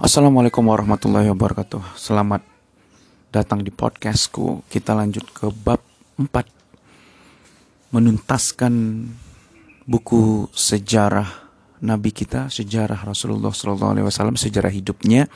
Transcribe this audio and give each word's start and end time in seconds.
Assalamualaikum 0.00 0.64
warahmatullahi 0.64 1.28
wabarakatuh. 1.28 1.92
Selamat 1.92 2.40
datang 3.28 3.60
di 3.60 3.68
podcastku. 3.68 4.64
Kita 4.64 4.96
lanjut 4.96 5.28
ke 5.28 5.52
bab 5.52 5.76
4 6.16 7.92
Menuntaskan 7.92 8.72
buku 9.84 10.48
sejarah 10.56 11.28
Nabi 11.84 12.16
kita 12.16 12.48
Sejarah 12.48 12.96
Rasulullah 13.04 13.52
SAW 13.52 14.40
Sejarah 14.40 14.72
hidupnya 14.72 15.28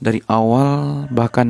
Dari 0.00 0.24
awal 0.32 1.04
bahkan 1.12 1.44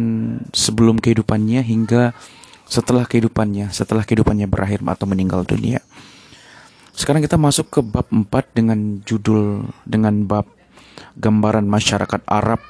sebelum 0.50 0.98
kehidupannya 0.98 1.62
Hingga 1.62 2.18
setelah 2.66 3.06
kehidupannya 3.06 3.70
Setelah 3.70 4.02
kehidupannya 4.02 4.50
berakhir 4.50 4.82
atau 4.82 5.06
meninggal 5.06 5.46
dunia. 5.46 5.78
Sekarang 6.98 7.22
kita 7.22 7.38
masuk 7.38 7.70
ke 7.70 7.78
bab 7.78 8.10
4 8.10 8.26
dengan 8.58 8.98
judul 9.06 9.70
dengan 9.86 10.26
bab 10.26 10.50
gambaran 11.18 11.66
masyarakat 11.66 12.20
Arab 12.26 12.60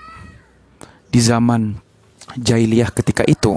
di 1.08 1.20
zaman 1.22 1.78
jahiliyah 2.34 2.90
ketika 2.90 3.22
itu. 3.26 3.56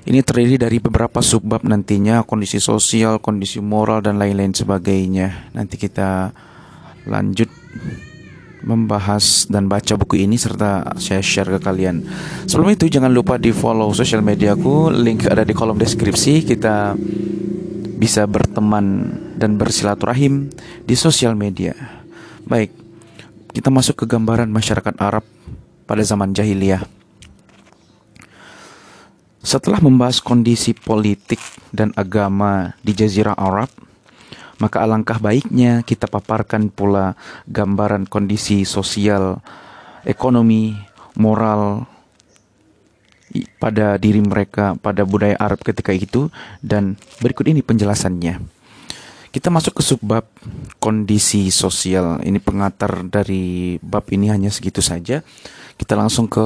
Ini 0.00 0.24
terdiri 0.24 0.56
dari 0.56 0.80
beberapa 0.80 1.20
subbab 1.20 1.60
nantinya, 1.62 2.24
kondisi 2.24 2.56
sosial, 2.56 3.20
kondisi 3.20 3.60
moral, 3.60 4.00
dan 4.00 4.16
lain-lain 4.16 4.56
sebagainya. 4.56 5.52
Nanti 5.52 5.76
kita 5.76 6.32
lanjut 7.04 7.52
membahas 8.64 9.48
dan 9.48 9.68
baca 9.68 9.96
buku 10.00 10.24
ini 10.24 10.40
serta 10.40 10.96
saya 10.96 11.20
share 11.20 11.52
ke 11.52 11.60
kalian. 11.60 12.04
Sebelum 12.48 12.72
itu 12.72 12.88
jangan 12.88 13.12
lupa 13.12 13.36
di 13.36 13.52
follow 13.52 13.92
sosial 13.92 14.24
mediaku, 14.24 14.88
link 14.88 15.28
ada 15.28 15.44
di 15.44 15.52
kolom 15.52 15.76
deskripsi. 15.76 16.48
Kita 16.48 16.96
bisa 18.00 18.24
berteman 18.24 19.12
dan 19.36 19.60
bersilaturahim 19.60 20.48
di 20.88 20.96
sosial 20.96 21.36
media. 21.36 21.99
Baik, 22.50 22.74
kita 23.54 23.70
masuk 23.70 24.02
ke 24.02 24.10
gambaran 24.10 24.50
masyarakat 24.50 24.98
Arab 24.98 25.22
pada 25.86 26.02
zaman 26.02 26.34
jahiliyah. 26.34 26.82
Setelah 29.38 29.78
membahas 29.78 30.18
kondisi 30.18 30.74
politik 30.74 31.38
dan 31.70 31.94
agama 31.94 32.74
di 32.82 32.90
jazirah 32.90 33.38
Arab, 33.38 33.70
maka 34.58 34.82
alangkah 34.82 35.22
baiknya 35.22 35.86
kita 35.86 36.10
paparkan 36.10 36.74
pula 36.74 37.14
gambaran 37.46 38.10
kondisi 38.10 38.66
sosial, 38.66 39.38
ekonomi, 40.02 40.74
moral 41.14 41.86
pada 43.62 43.94
diri 43.94 44.26
mereka, 44.26 44.74
pada 44.74 45.06
budaya 45.06 45.38
Arab 45.38 45.62
ketika 45.62 45.94
itu 45.94 46.26
dan 46.66 46.98
berikut 47.22 47.46
ini 47.46 47.62
penjelasannya. 47.62 48.59
Kita 49.30 49.46
masuk 49.46 49.78
ke 49.78 49.82
subbab 49.86 50.26
kondisi 50.82 51.54
sosial. 51.54 52.18
Ini 52.18 52.42
pengantar 52.42 53.06
dari 53.06 53.78
bab 53.78 54.10
ini 54.10 54.26
hanya 54.26 54.50
segitu 54.50 54.82
saja. 54.82 55.22
Kita 55.78 55.94
langsung 55.94 56.26
ke 56.26 56.42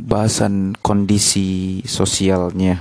bahasan 0.00 0.72
kondisi 0.80 1.84
sosialnya. 1.84 2.80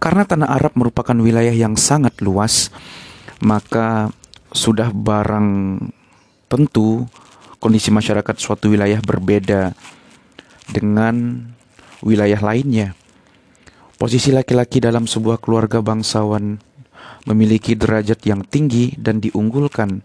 Karena 0.00 0.24
tanah 0.24 0.48
Arab 0.48 0.72
merupakan 0.80 1.14
wilayah 1.14 1.52
yang 1.52 1.76
sangat 1.76 2.24
luas, 2.24 2.72
maka 3.44 4.08
sudah 4.48 4.90
barang 4.96 5.78
tentu 6.48 7.04
kondisi 7.60 7.92
masyarakat 7.92 8.34
suatu 8.40 8.72
wilayah 8.72 8.98
berbeda 9.04 9.76
dengan 10.72 11.46
wilayah 12.00 12.40
lainnya. 12.40 12.96
Posisi 14.02 14.34
laki-laki 14.34 14.82
dalam 14.82 15.06
sebuah 15.06 15.38
keluarga 15.38 15.78
bangsawan 15.78 16.58
memiliki 17.22 17.78
derajat 17.78 18.18
yang 18.26 18.42
tinggi 18.42 18.98
dan 18.98 19.22
diunggulkan. 19.22 20.02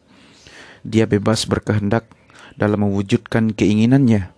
Dia 0.85 1.09
bebas 1.09 1.49
berkehendak 1.49 2.05
dalam 2.53 2.85
mewujudkan 2.85 3.57
keinginannya. 3.57 4.29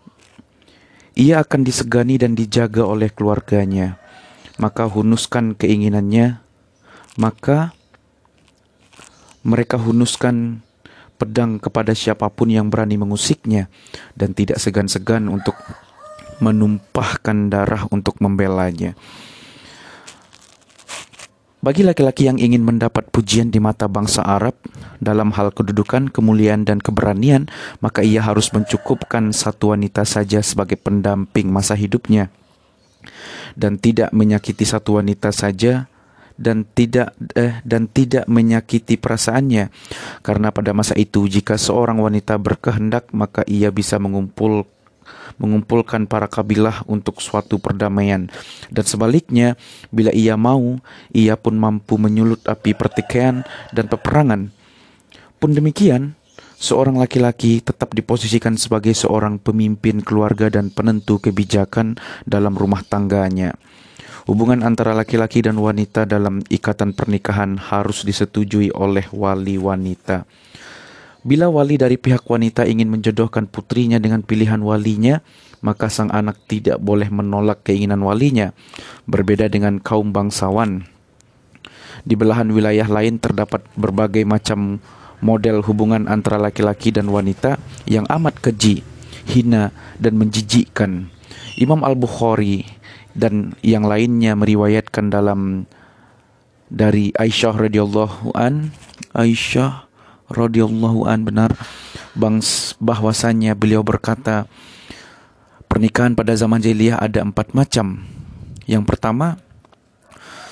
Ia 1.20 1.44
akan 1.44 1.68
disegani 1.68 2.16
dan 2.16 2.40
dijaga 2.40 2.88
oleh 2.88 3.12
keluarganya. 3.12 4.00
Maka 4.64 4.88
hunuskan 4.88 5.60
keinginannya, 5.60 6.40
maka 7.20 7.76
mereka 9.44 9.76
hunuskan 9.76 10.64
pedang 11.20 11.60
kepada 11.60 11.92
siapa 11.92 12.32
pun 12.32 12.48
yang 12.48 12.72
berani 12.72 12.96
mengusiknya 12.96 13.68
dan 14.16 14.32
tidak 14.32 14.56
segan-segan 14.64 15.28
untuk 15.28 15.60
menumpahkan 16.40 17.52
darah 17.52 17.84
untuk 17.92 18.24
membelanya. 18.24 18.96
Bagi 21.60 21.84
laki-laki 21.84 22.24
yang 22.24 22.40
ingin 22.40 22.64
mendapat 22.64 23.12
pujian 23.12 23.52
di 23.52 23.60
mata 23.60 23.92
bangsa 23.92 24.24
Arab 24.24 24.56
dalam 25.04 25.36
hal 25.36 25.52
kedudukan, 25.52 26.08
kemuliaan, 26.08 26.64
dan 26.64 26.80
keberanian, 26.80 27.52
maka 27.84 28.00
ia 28.00 28.24
harus 28.24 28.56
mencukupkan 28.56 29.36
satu 29.36 29.76
wanita 29.76 30.08
saja 30.08 30.40
sebagai 30.40 30.80
pendamping 30.80 31.52
masa 31.52 31.76
hidupnya, 31.76 32.32
dan 33.60 33.76
tidak 33.76 34.08
menyakiti 34.16 34.64
satu 34.64 35.04
wanita 35.04 35.36
saja 35.36 35.92
dan 36.40 36.64
tidak 36.64 37.12
eh, 37.36 37.60
dan 37.68 37.92
tidak 37.92 38.24
menyakiti 38.32 38.96
perasaannya. 38.96 39.68
Karena 40.24 40.56
pada 40.56 40.72
masa 40.72 40.96
itu 40.96 41.28
jika 41.28 41.60
seorang 41.60 42.00
wanita 42.00 42.40
berkehendak 42.40 43.12
maka 43.12 43.44
ia 43.44 43.68
bisa 43.76 44.00
mengumpul 44.00 44.64
mengumpulkan 45.40 46.06
para 46.06 46.28
kabilah 46.28 46.84
untuk 46.86 47.24
suatu 47.24 47.58
perdamaian. 47.58 48.28
Dan 48.68 48.86
sebaliknya, 48.86 49.56
bila 49.90 50.12
ia 50.12 50.36
mau, 50.36 50.78
ia 51.16 51.40
pun 51.40 51.56
mampu 51.56 51.96
menyulut 51.96 52.44
api 52.46 52.76
pertikaian 52.76 53.48
dan 53.72 53.88
peperangan. 53.88 54.52
Pun 55.40 55.52
demikian, 55.56 56.20
seorang 56.60 57.00
laki-laki 57.00 57.64
tetap 57.64 57.96
diposisikan 57.96 58.60
sebagai 58.60 58.92
seorang 58.92 59.40
pemimpin 59.40 60.04
keluarga 60.04 60.52
dan 60.52 60.68
penentu 60.68 61.18
kebijakan 61.24 61.96
dalam 62.28 62.54
rumah 62.60 62.84
tangganya. 62.84 63.56
Hubungan 64.30 64.62
antara 64.62 64.94
laki-laki 64.94 65.42
dan 65.42 65.58
wanita 65.58 66.06
dalam 66.06 66.46
ikatan 66.54 66.94
pernikahan 66.94 67.58
harus 67.58 68.06
disetujui 68.06 68.70
oleh 68.76 69.08
wali 69.10 69.58
wanita. 69.58 70.28
Bila 71.20 71.52
wali 71.52 71.76
dari 71.76 72.00
pihak 72.00 72.24
wanita 72.24 72.64
ingin 72.64 72.88
menjodohkan 72.88 73.44
putrinya 73.44 74.00
dengan 74.00 74.24
pilihan 74.24 74.64
walinya, 74.64 75.20
maka 75.60 75.92
sang 75.92 76.08
anak 76.16 76.40
tidak 76.48 76.80
boleh 76.80 77.12
menolak 77.12 77.68
keinginan 77.68 78.00
walinya. 78.00 78.56
Berbeda 79.04 79.52
dengan 79.52 79.84
kaum 79.84 80.16
bangsawan. 80.16 80.88
Di 82.08 82.16
belahan 82.16 82.48
wilayah 82.56 82.88
lain 82.88 83.20
terdapat 83.20 83.68
berbagai 83.76 84.24
macam 84.24 84.80
model 85.20 85.60
hubungan 85.68 86.08
antara 86.08 86.40
laki-laki 86.40 86.96
dan 86.96 87.12
wanita 87.12 87.60
yang 87.84 88.08
amat 88.08 88.40
keji, 88.40 88.88
hina, 89.28 89.76
dan 90.00 90.16
menjijikkan. 90.16 91.12
Imam 91.60 91.84
Al-Bukhari 91.84 92.64
dan 93.12 93.52
yang 93.60 93.84
lainnya 93.84 94.40
meriwayatkan 94.40 95.12
dalam 95.12 95.68
dari 96.72 97.12
Aisyah 97.20 97.60
radhiyallahu 97.60 98.32
an 98.38 98.72
Aisyah 99.12 99.89
radhiyallahu 100.30 101.10
an 101.10 101.26
benar 101.26 101.52
bangs 102.14 102.74
bahwasanya 102.78 103.54
beliau 103.58 103.82
berkata 103.82 104.46
pernikahan 105.70 106.18
pada 106.18 106.34
zaman 106.34 106.62
jahiliyah 106.62 106.98
ada 106.98 107.22
empat 107.22 107.54
macam. 107.54 108.02
Yang 108.66 108.84
pertama, 108.86 109.38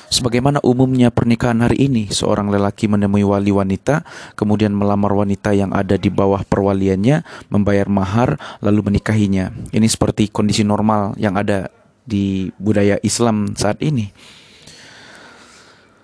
sebagaimana 0.09 0.61
umumnya 0.65 1.13
pernikahan 1.13 1.61
hari 1.61 1.89
ini, 1.89 2.09
seorang 2.09 2.49
lelaki 2.49 2.89
menemui 2.89 3.25
wali 3.25 3.53
wanita, 3.53 4.05
kemudian 4.33 4.73
melamar 4.73 5.13
wanita 5.13 5.53
yang 5.53 5.73
ada 5.73 5.97
di 5.97 6.09
bawah 6.09 6.41
perwaliannya, 6.45 7.21
membayar 7.53 7.85
mahar, 7.89 8.41
lalu 8.61 8.93
menikahinya. 8.93 9.53
Ini 9.69 9.87
seperti 9.89 10.29
kondisi 10.33 10.65
normal 10.65 11.13
yang 11.21 11.37
ada 11.37 11.69
di 12.07 12.49
budaya 12.57 12.97
Islam 13.03 13.53
saat 13.53 13.83
ini. 13.83 14.09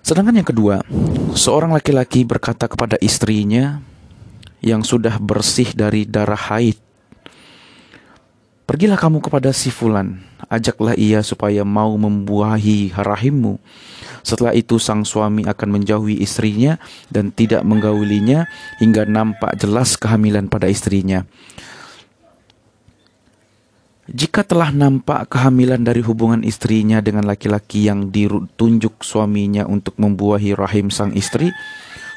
Sedangkan 0.04 0.36
yang 0.36 0.44
kedua, 0.44 0.84
seorang 1.32 1.72
laki-laki 1.72 2.28
berkata 2.28 2.68
kepada 2.68 3.00
istrinya 3.00 3.80
yang 4.60 4.84
sudah 4.84 5.16
bersih 5.16 5.72
dari 5.72 6.04
darah 6.04 6.36
haid, 6.52 6.76
Pergilah 8.64 8.96
kamu 8.96 9.20
kepada 9.20 9.52
si 9.52 9.68
fulan, 9.68 10.24
ajaklah 10.48 10.96
ia 10.96 11.20
supaya 11.20 11.68
mau 11.68 11.92
membuahi 12.00 12.96
rahimmu. 12.96 13.60
Setelah 14.24 14.56
itu 14.56 14.80
sang 14.80 15.04
suami 15.04 15.44
akan 15.44 15.68
menjauhi 15.68 16.16
istrinya 16.24 16.80
dan 17.12 17.28
tidak 17.28 17.60
menggaulinya 17.60 18.48
hingga 18.80 19.04
nampak 19.04 19.52
jelas 19.60 20.00
kehamilan 20.00 20.48
pada 20.48 20.64
istrinya. 20.72 21.28
Jika 24.14 24.46
telah 24.46 24.70
nampak 24.70 25.26
kehamilan 25.26 25.82
dari 25.82 25.98
hubungan 25.98 26.46
istrinya 26.46 27.02
dengan 27.02 27.26
laki-laki 27.26 27.90
yang 27.90 28.14
ditunjuk 28.14 29.02
suaminya 29.02 29.66
untuk 29.66 29.98
membuahi 29.98 30.54
rahim 30.54 30.86
sang 30.86 31.10
istri, 31.18 31.50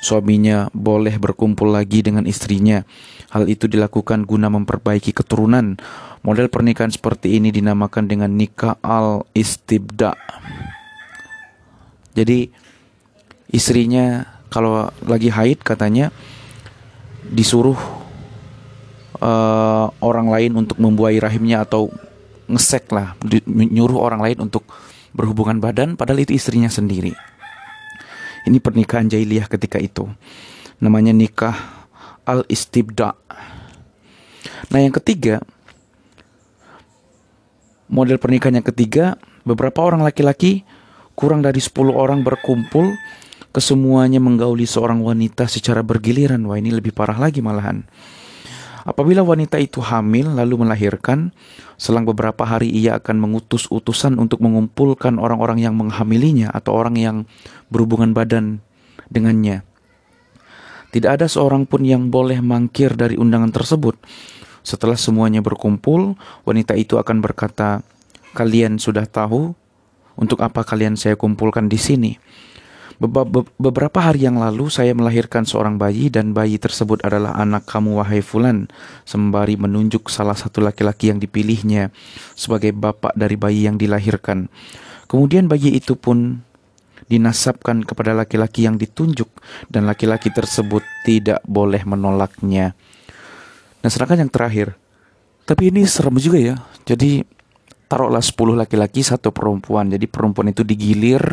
suaminya 0.05 0.69
boleh 0.77 1.17
berkumpul 1.17 1.73
lagi 1.73 2.05
dengan 2.05 2.29
istrinya. 2.29 2.85
Hal 3.33 3.49
itu 3.49 3.65
dilakukan 3.65 4.29
guna 4.29 4.45
memperbaiki 4.45 5.09
keturunan. 5.09 5.81
Model 6.21 6.53
pernikahan 6.53 6.94
seperti 6.94 7.41
ini 7.41 7.49
dinamakan 7.49 8.05
dengan 8.05 8.29
nikah 8.29 8.77
al-istibda. 8.85 10.13
Jadi 12.13 12.45
istrinya 13.50 14.21
kalau 14.53 14.93
lagi 15.01 15.33
haid 15.33 15.65
katanya 15.65 16.13
disuruh 17.25 18.06
uh, 19.21 19.91
orang 20.01 20.27
lain 20.31 20.51
untuk 20.65 20.77
membuai 20.81 21.17
rahimnya 21.21 21.63
atau 21.65 21.91
ngesek 22.47 22.89
lah, 22.95 23.13
nyuruh 23.47 23.99
orang 23.99 24.23
lain 24.23 24.47
untuk 24.47 24.63
berhubungan 25.11 25.59
badan 25.59 25.99
padahal 25.99 26.23
itu 26.23 26.37
istrinya 26.37 26.71
sendiri. 26.71 27.11
Ini 28.47 28.63
pernikahan 28.63 29.11
jahiliyah 29.11 29.51
ketika 29.51 29.75
itu. 29.75 30.07
Namanya 30.79 31.11
nikah 31.11 31.57
al-istibda. 32.23 33.17
Nah, 34.71 34.79
yang 34.79 34.95
ketiga, 34.95 35.43
model 37.91 38.15
pernikahan 38.15 38.63
yang 38.63 38.67
ketiga, 38.67 39.19
beberapa 39.43 39.83
orang 39.83 39.99
laki-laki 39.99 40.63
kurang 41.17 41.43
dari 41.43 41.59
10 41.59 41.91
orang 41.91 42.23
berkumpul 42.23 42.95
kesemuanya 43.51 44.21
menggauli 44.21 44.69
seorang 44.69 45.01
wanita 45.03 45.49
secara 45.49 45.81
bergiliran. 45.83 46.39
Wah, 46.45 46.61
ini 46.61 46.71
lebih 46.71 46.95
parah 46.95 47.17
lagi 47.17 47.41
malahan. 47.43 47.83
Apabila 48.88 49.19
wanita 49.19 49.60
itu 49.60 49.84
hamil 49.84 50.31
lalu 50.31 50.63
melahirkan, 50.63 51.36
selang 51.75 52.07
beberapa 52.07 52.48
hari 52.48 52.72
ia 52.72 52.95
akan 52.95 53.19
mengutus 53.19 53.68
utusan 53.68 54.16
untuk 54.16 54.39
mengumpulkan 54.39 55.19
orang-orang 55.19 55.60
yang 55.60 55.75
menghamilinya 55.75 56.48
atau 56.56 56.72
orang 56.72 56.95
yang 56.95 57.18
berhubungan 57.68 58.16
badan 58.16 58.63
dengannya. 59.12 59.68
Tidak 60.95 61.19
ada 61.19 61.28
seorang 61.28 61.68
pun 61.68 61.84
yang 61.84 62.07
boleh 62.07 62.39
mangkir 62.39 62.95
dari 62.95 63.19
undangan 63.19 63.51
tersebut. 63.51 64.00
Setelah 64.63 64.95
semuanya 64.95 65.44
berkumpul, 65.44 66.16
wanita 66.48 66.72
itu 66.80 66.95
akan 66.95 67.19
berkata, 67.19 67.84
"Kalian 68.31 68.80
sudah 68.80 69.04
tahu 69.04 69.51
untuk 70.16 70.39
apa 70.39 70.63
kalian 70.63 70.95
saya 70.95 71.19
kumpulkan 71.19 71.68
di 71.68 71.75
sini?" 71.75 72.16
Beberapa 72.97 74.01
hari 74.01 74.25
yang 74.25 74.41
lalu 74.41 74.73
saya 74.73 74.89
melahirkan 74.97 75.45
seorang 75.45 75.77
bayi 75.77 76.09
dan 76.09 76.33
bayi 76.33 76.57
tersebut 76.57 77.05
adalah 77.05 77.38
anak 77.38 77.69
kamu 77.69 78.01
wahai 78.01 78.25
fulan 78.25 78.65
sembari 79.05 79.53
menunjuk 79.53 80.09
salah 80.09 80.33
satu 80.33 80.65
laki-laki 80.65 81.13
yang 81.13 81.21
dipilihnya 81.21 81.94
sebagai 82.33 82.73
bapak 82.73 83.13
dari 83.13 83.38
bayi 83.38 83.69
yang 83.69 83.77
dilahirkan. 83.77 84.49
Kemudian 85.05 85.45
bayi 85.45 85.77
itu 85.77 85.94
pun 85.94 86.41
dinasabkan 87.05 87.85
kepada 87.85 88.17
laki-laki 88.17 88.65
yang 88.65 88.81
ditunjuk 88.81 89.29
dan 89.69 89.85
laki-laki 89.85 90.33
tersebut 90.33 90.81
tidak 91.05 91.45
boleh 91.45 91.85
menolaknya. 91.85 92.73
Nah 93.85 93.89
sedangkan 93.93 94.25
yang 94.25 94.33
terakhir, 94.33 94.73
tapi 95.45 95.69
ini 95.69 95.85
serem 95.85 96.17
juga 96.17 96.41
ya. 96.41 96.55
Jadi 96.81 97.21
taruhlah 97.88 98.24
10 98.24 98.60
laki-laki 98.60 99.04
satu 99.04 99.31
perempuan. 99.31 99.88
Jadi 99.92 100.06
perempuan 100.07 100.51
itu 100.51 100.63
digilir 100.63 101.24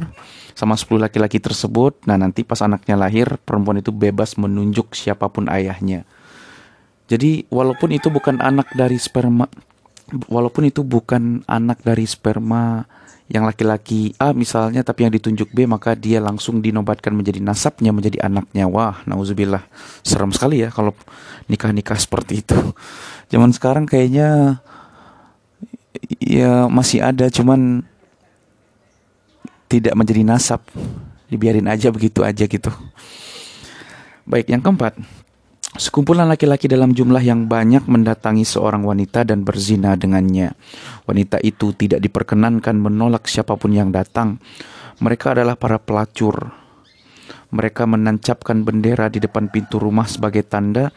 sama 0.55 0.79
10 0.79 1.03
laki-laki 1.03 1.43
tersebut. 1.43 2.07
Nah, 2.07 2.15
nanti 2.15 2.47
pas 2.47 2.63
anaknya 2.63 2.95
lahir, 2.95 3.39
perempuan 3.43 3.83
itu 3.83 3.91
bebas 3.91 4.39
menunjuk 4.39 4.95
siapa 4.95 5.27
pun 5.31 5.51
ayahnya. 5.51 6.07
Jadi, 7.11 7.45
walaupun 7.53 7.93
itu 7.93 8.09
bukan 8.09 8.41
anak 8.41 8.73
dari 8.73 8.97
sperma 8.97 9.45
walaupun 10.29 10.69
itu 10.69 10.85
bukan 10.85 11.43
anak 11.49 11.81
dari 11.81 12.05
sperma 12.05 12.85
yang 13.33 13.49
laki-laki 13.49 14.13
A 14.21 14.37
misalnya 14.37 14.85
tapi 14.85 15.09
yang 15.09 15.13
ditunjuk 15.17 15.49
B 15.49 15.65
maka 15.65 15.97
dia 15.97 16.21
langsung 16.21 16.61
dinobatkan 16.61 17.17
menjadi 17.17 17.41
nasabnya 17.41 17.89
menjadi 17.89 18.21
anaknya 18.21 18.69
wah 18.69 19.01
nauzubillah 19.09 19.65
serem 20.05 20.29
sekali 20.29 20.61
ya 20.61 20.69
kalau 20.69 20.93
nikah-nikah 21.49 21.97
seperti 21.97 22.45
itu 22.45 22.59
zaman 23.33 23.49
sekarang 23.57 23.89
kayaknya 23.89 24.61
ya 26.21 26.67
masih 26.67 27.01
ada 27.03 27.31
cuman 27.31 27.83
tidak 29.71 29.95
menjadi 29.95 30.23
nasab 30.27 30.61
dibiarin 31.31 31.67
aja 31.67 31.91
begitu 31.91 32.23
aja 32.23 32.45
gitu 32.47 32.71
baik 34.27 34.51
yang 34.51 34.63
keempat 34.63 34.99
Sekumpulan 35.75 36.31
laki-laki 36.31 36.71
dalam 36.71 36.95
jumlah 36.95 37.19
yang 37.19 37.51
banyak 37.51 37.91
mendatangi 37.91 38.47
seorang 38.47 38.87
wanita 38.87 39.27
dan 39.27 39.43
berzina 39.43 39.99
dengannya. 39.99 40.55
Wanita 41.03 41.43
itu 41.43 41.75
tidak 41.75 41.99
diperkenankan 41.99 42.79
menolak 42.79 43.27
siapa 43.27 43.59
pun 43.59 43.75
yang 43.75 43.91
datang. 43.91 44.39
Mereka 45.03 45.35
adalah 45.35 45.59
para 45.59 45.83
pelacur. 45.83 46.55
Mereka 47.51 47.91
menancapkan 47.91 48.63
bendera 48.63 49.11
di 49.11 49.19
depan 49.19 49.51
pintu 49.51 49.83
rumah 49.83 50.07
sebagai 50.07 50.47
tanda 50.47 50.95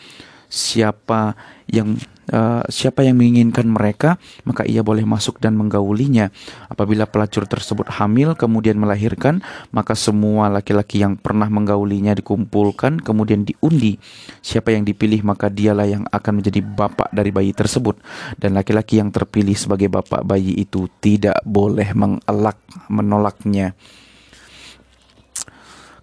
siapa 0.48 1.36
yang 1.68 2.00
uh, 2.32 2.64
siapa 2.68 3.04
yang 3.04 3.20
menginginkan 3.20 3.68
mereka 3.68 4.16
maka 4.48 4.64
ia 4.68 4.84
boleh 4.84 5.04
masuk 5.04 5.40
dan 5.40 5.56
menggaulinya. 5.56 6.32
Apabila 6.72 7.08
pelacur 7.08 7.48
tersebut 7.48 7.88
hamil 7.92 8.36
kemudian 8.36 8.80
melahirkan 8.80 9.44
maka 9.72 9.96
semua 9.96 10.52
laki-laki 10.52 11.04
yang 11.04 11.20
pernah 11.20 11.48
menggaulinya 11.48 12.16
dikumpulkan 12.16 13.04
kemudian 13.04 13.44
diundi. 13.44 14.00
Siapa 14.44 14.72
yang 14.72 14.88
dipilih 14.88 15.24
maka 15.24 15.52
dialah 15.52 15.88
yang 15.88 16.04
akan 16.08 16.44
menjadi 16.44 16.64
bapak 16.64 17.12
dari 17.12 17.32
bayi 17.32 17.52
tersebut. 17.52 18.00
Dan 18.40 18.56
laki-laki 18.56 19.00
yang 19.00 19.12
terpilih 19.12 19.56
sebagai 19.56 19.92
bapak 19.92 20.24
bayi 20.24 20.56
itu 20.56 20.88
tidak 21.04 21.40
boleh 21.44 21.92
mengelak 21.96 22.60
menolaknya 22.88 23.76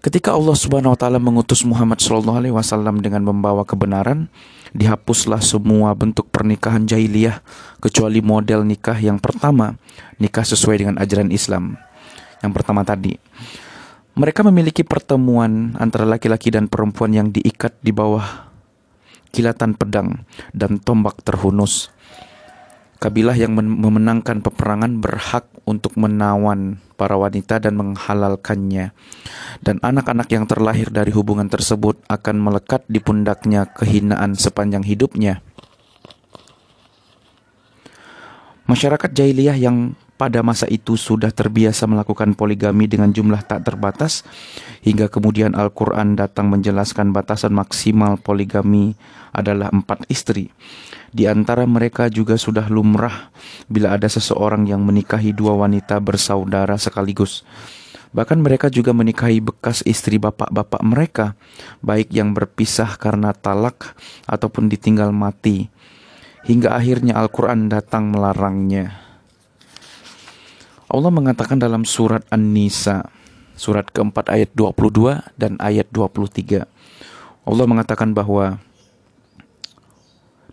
Ketika 0.05 0.37
Allah 0.37 0.53
Subhanahu 0.53 0.93
wa 0.93 0.99
taala 1.01 1.17
mengutus 1.17 1.65
Muhammad 1.65 1.97
sallallahu 1.97 2.37
alaihi 2.37 2.53
wasallam 2.53 3.01
dengan 3.01 3.25
membawa 3.25 3.65
kebenaran, 3.65 4.29
dihapuslah 4.77 5.41
semua 5.41 5.97
bentuk 5.97 6.29
pernikahan 6.29 6.85
jahiliyah 6.85 7.41
kecuali 7.81 8.21
model 8.21 8.69
nikah 8.69 9.01
yang 9.01 9.17
pertama, 9.17 9.81
nikah 10.21 10.45
sesuai 10.45 10.85
dengan 10.85 11.01
ajaran 11.01 11.33
Islam. 11.33 11.81
Yang 12.45 12.53
pertama 12.53 12.85
tadi. 12.85 13.17
Mereka 14.12 14.45
memiliki 14.45 14.85
pertemuan 14.85 15.73
antara 15.81 16.05
laki-laki 16.05 16.53
dan 16.53 16.69
perempuan 16.69 17.17
yang 17.17 17.33
diikat 17.33 17.73
di 17.81 17.89
bawah 17.89 18.53
kilatan 19.33 19.73
pedang 19.73 20.29
dan 20.53 20.85
tombak 20.85 21.25
terhunus. 21.25 21.89
Kabilah 23.05 23.37
yang 23.37 23.53
memenangkan 23.53 24.41
peperangan 24.41 24.97
berhak 24.97 25.45
untuk 25.69 25.93
menawan 26.01 26.81
para 26.97 27.21
wanita 27.21 27.61
dan 27.61 27.77
menghalalkannya. 27.77 28.97
Dan 29.61 29.77
anak-anak 29.85 30.33
yang 30.33 30.49
terlahir 30.49 30.89
dari 30.89 31.12
hubungan 31.12 31.53
tersebut 31.53 32.01
akan 32.09 32.41
melekat 32.41 32.81
di 32.89 33.05
pundaknya 33.05 33.69
kehinaan 33.69 34.41
sepanjang 34.41 34.89
hidupnya. 34.89 35.45
Masyarakat 38.65 39.12
jahiliyah 39.12 39.61
yang 39.61 39.93
pada 40.17 40.41
masa 40.41 40.65
itu 40.73 40.97
sudah 40.97 41.29
terbiasa 41.29 41.85
melakukan 41.85 42.33
poligami 42.33 42.89
dengan 42.89 43.12
jumlah 43.12 43.45
tak 43.45 43.69
terbatas 43.69 44.25
hingga 44.81 45.12
kemudian 45.12 45.53
Al-Quran 45.53 46.17
datang 46.17 46.49
menjelaskan 46.49 47.12
batasan 47.12 47.53
maksimal 47.53 48.17
poligami 48.17 48.97
adalah 49.37 49.69
empat 49.69 50.08
istri 50.08 50.49
di 51.15 51.31
antara 51.31 51.63
mereka 51.63 52.11
juga 52.11 52.35
sudah 52.35 52.67
lumrah 52.67 53.31
bila 53.71 53.94
ada 53.94 54.11
seseorang 54.11 54.67
yang 54.67 54.83
menikahi 54.83 55.31
dua 55.31 55.55
wanita 55.55 56.03
bersaudara 56.03 56.75
sekaligus. 56.75 57.47
Bahkan 58.11 58.43
mereka 58.43 58.67
juga 58.67 58.91
menikahi 58.91 59.39
bekas 59.39 59.87
istri 59.87 60.19
bapak-bapak 60.19 60.83
mereka, 60.83 61.39
baik 61.87 62.11
yang 62.11 62.35
berpisah 62.35 62.99
karena 62.99 63.31
talak 63.31 63.94
ataupun 64.27 64.67
ditinggal 64.67 65.15
mati. 65.15 65.71
Hingga 66.47 66.75
akhirnya 66.75 67.15
Al-Quran 67.19 67.71
datang 67.71 68.11
melarangnya. 68.11 68.99
Allah 70.91 71.11
mengatakan 71.11 71.59
dalam 71.59 71.83
surat 71.83 72.23
An-Nisa, 72.31 73.06
surat 73.59 73.87
keempat 73.91 74.31
ayat 74.31 74.51
22 74.55 75.23
dan 75.35 75.59
ayat 75.59 75.91
23. 75.91 76.67
Allah 77.47 77.67
mengatakan 77.67 78.15
bahwa 78.15 78.63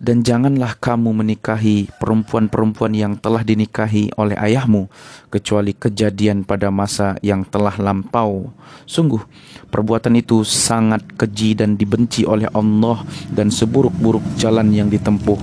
dan 0.01 0.25
janganlah 0.25 0.73
kamu 0.81 1.13
menikahi 1.13 1.85
perempuan-perempuan 2.01 2.89
yang 2.97 3.13
telah 3.21 3.45
dinikahi 3.45 4.09
oleh 4.17 4.33
ayahmu 4.33 4.89
kecuali 5.29 5.77
kejadian 5.77 6.41
pada 6.41 6.73
masa 6.73 7.21
yang 7.21 7.45
telah 7.45 7.77
lampau. 7.77 8.49
Sungguh, 8.89 9.21
perbuatan 9.69 10.17
itu 10.17 10.41
sangat 10.41 11.05
keji 11.13 11.53
dan 11.53 11.77
dibenci 11.77 12.25
oleh 12.25 12.49
Allah 12.49 13.05
dan 13.29 13.53
seburuk-buruk 13.53 14.25
jalan 14.41 14.73
yang 14.73 14.89
ditempuh. 14.89 15.37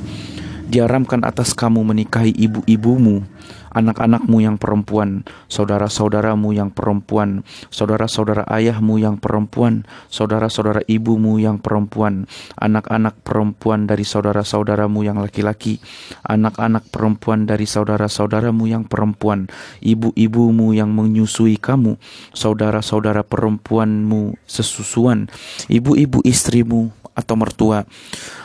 Diharamkan 0.69 1.25
atas 1.25 1.57
kamu 1.57 1.81
menikahi 1.81 2.37
ibu-ibumu 2.37 3.25
anak-anakmu 3.73 4.43
yang 4.43 4.57
perempuan, 4.57 5.25
saudara-saudaramu 5.47 6.57
yang 6.57 6.71
perempuan, 6.73 7.45
saudara-saudara 7.69 8.43
ayahmu 8.49 8.99
yang 9.01 9.21
perempuan, 9.21 9.85
saudara-saudara 10.09 10.83
ibumu 10.89 11.37
yang 11.39 11.61
perempuan, 11.61 12.27
anak-anak 12.59 13.15
perempuan 13.23 13.87
dari 13.87 14.03
saudara-saudaramu 14.03 15.05
yang 15.05 15.21
laki-laki, 15.21 15.79
anak-anak 16.27 16.89
perempuan 16.89 17.45
dari 17.47 17.69
saudara-saudaramu 17.69 18.67
yang 18.67 18.85
perempuan, 18.89 19.47
ibu-ibumu 19.85 20.73
yang 20.75 20.91
menyusui 20.91 21.61
kamu, 21.61 22.01
saudara-saudara 22.33 23.23
perempuanmu 23.23 24.35
sesusuan, 24.49 25.29
ibu-ibu 25.71 26.25
istrimu 26.25 26.91
atau 27.19 27.35
mertua, 27.35 27.83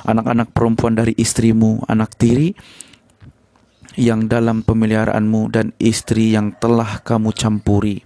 anak-anak 0.10 0.50
perempuan 0.50 0.98
dari 0.98 1.14
istrimu, 1.14 1.86
anak 1.86 2.18
tiri, 2.18 2.58
yang 3.94 4.26
dalam 4.26 4.66
pemeliharaanmu 4.66 5.54
dan 5.54 5.70
istri 5.78 6.34
yang 6.34 6.58
telah 6.58 7.06
kamu 7.06 7.30
campuri. 7.38 8.02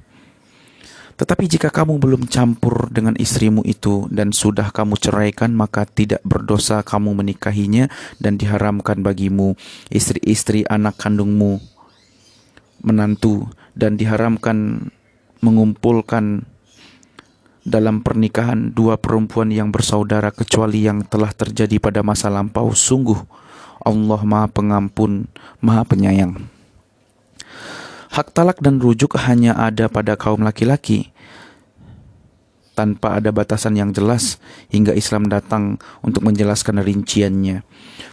Tetapi 1.18 1.50
jika 1.50 1.74
kamu 1.74 1.98
belum 1.98 2.30
campur 2.30 2.94
dengan 2.94 3.18
istrimu 3.18 3.66
itu 3.66 4.06
dan 4.14 4.30
sudah 4.30 4.70
kamu 4.70 5.02
ceraikan, 5.02 5.50
maka 5.50 5.90
tidak 5.90 6.22
berdosa 6.22 6.86
kamu 6.86 7.18
menikahinya 7.18 7.90
dan 8.22 8.38
diharamkan 8.38 9.02
bagimu 9.02 9.58
istri-istri 9.90 10.62
anak 10.70 10.94
kandungmu 11.02 11.58
menantu 12.86 13.50
dan 13.74 13.98
diharamkan 13.98 14.90
mengumpulkan 15.42 16.46
dalam 17.68 18.00
pernikahan 18.00 18.72
dua 18.72 18.96
perempuan 18.96 19.52
yang 19.52 19.76
bersaudara 19.76 20.32
kecuali 20.32 20.88
yang 20.88 21.04
telah 21.04 21.36
terjadi 21.36 21.76
pada 21.84 22.00
masa 22.00 22.32
lampau 22.32 22.72
sungguh 22.72 23.20
Allah 23.84 24.22
Maha 24.24 24.48
Pengampun 24.48 25.28
Maha 25.60 25.84
Penyayang. 25.84 26.48
Hak 28.08 28.32
talak 28.32 28.64
dan 28.64 28.80
rujuk 28.80 29.20
hanya 29.20 29.52
ada 29.60 29.92
pada 29.92 30.16
kaum 30.16 30.48
laki-laki 30.48 31.12
tanpa 32.77 33.17
ada 33.17 33.34
batasan 33.34 33.74
yang 33.74 33.89
jelas 33.89 34.38
hingga 34.69 34.93
Islam 34.93 35.25
datang 35.25 35.81
untuk 36.05 36.22
menjelaskan 36.22 36.86
rinciannya. 36.86 37.65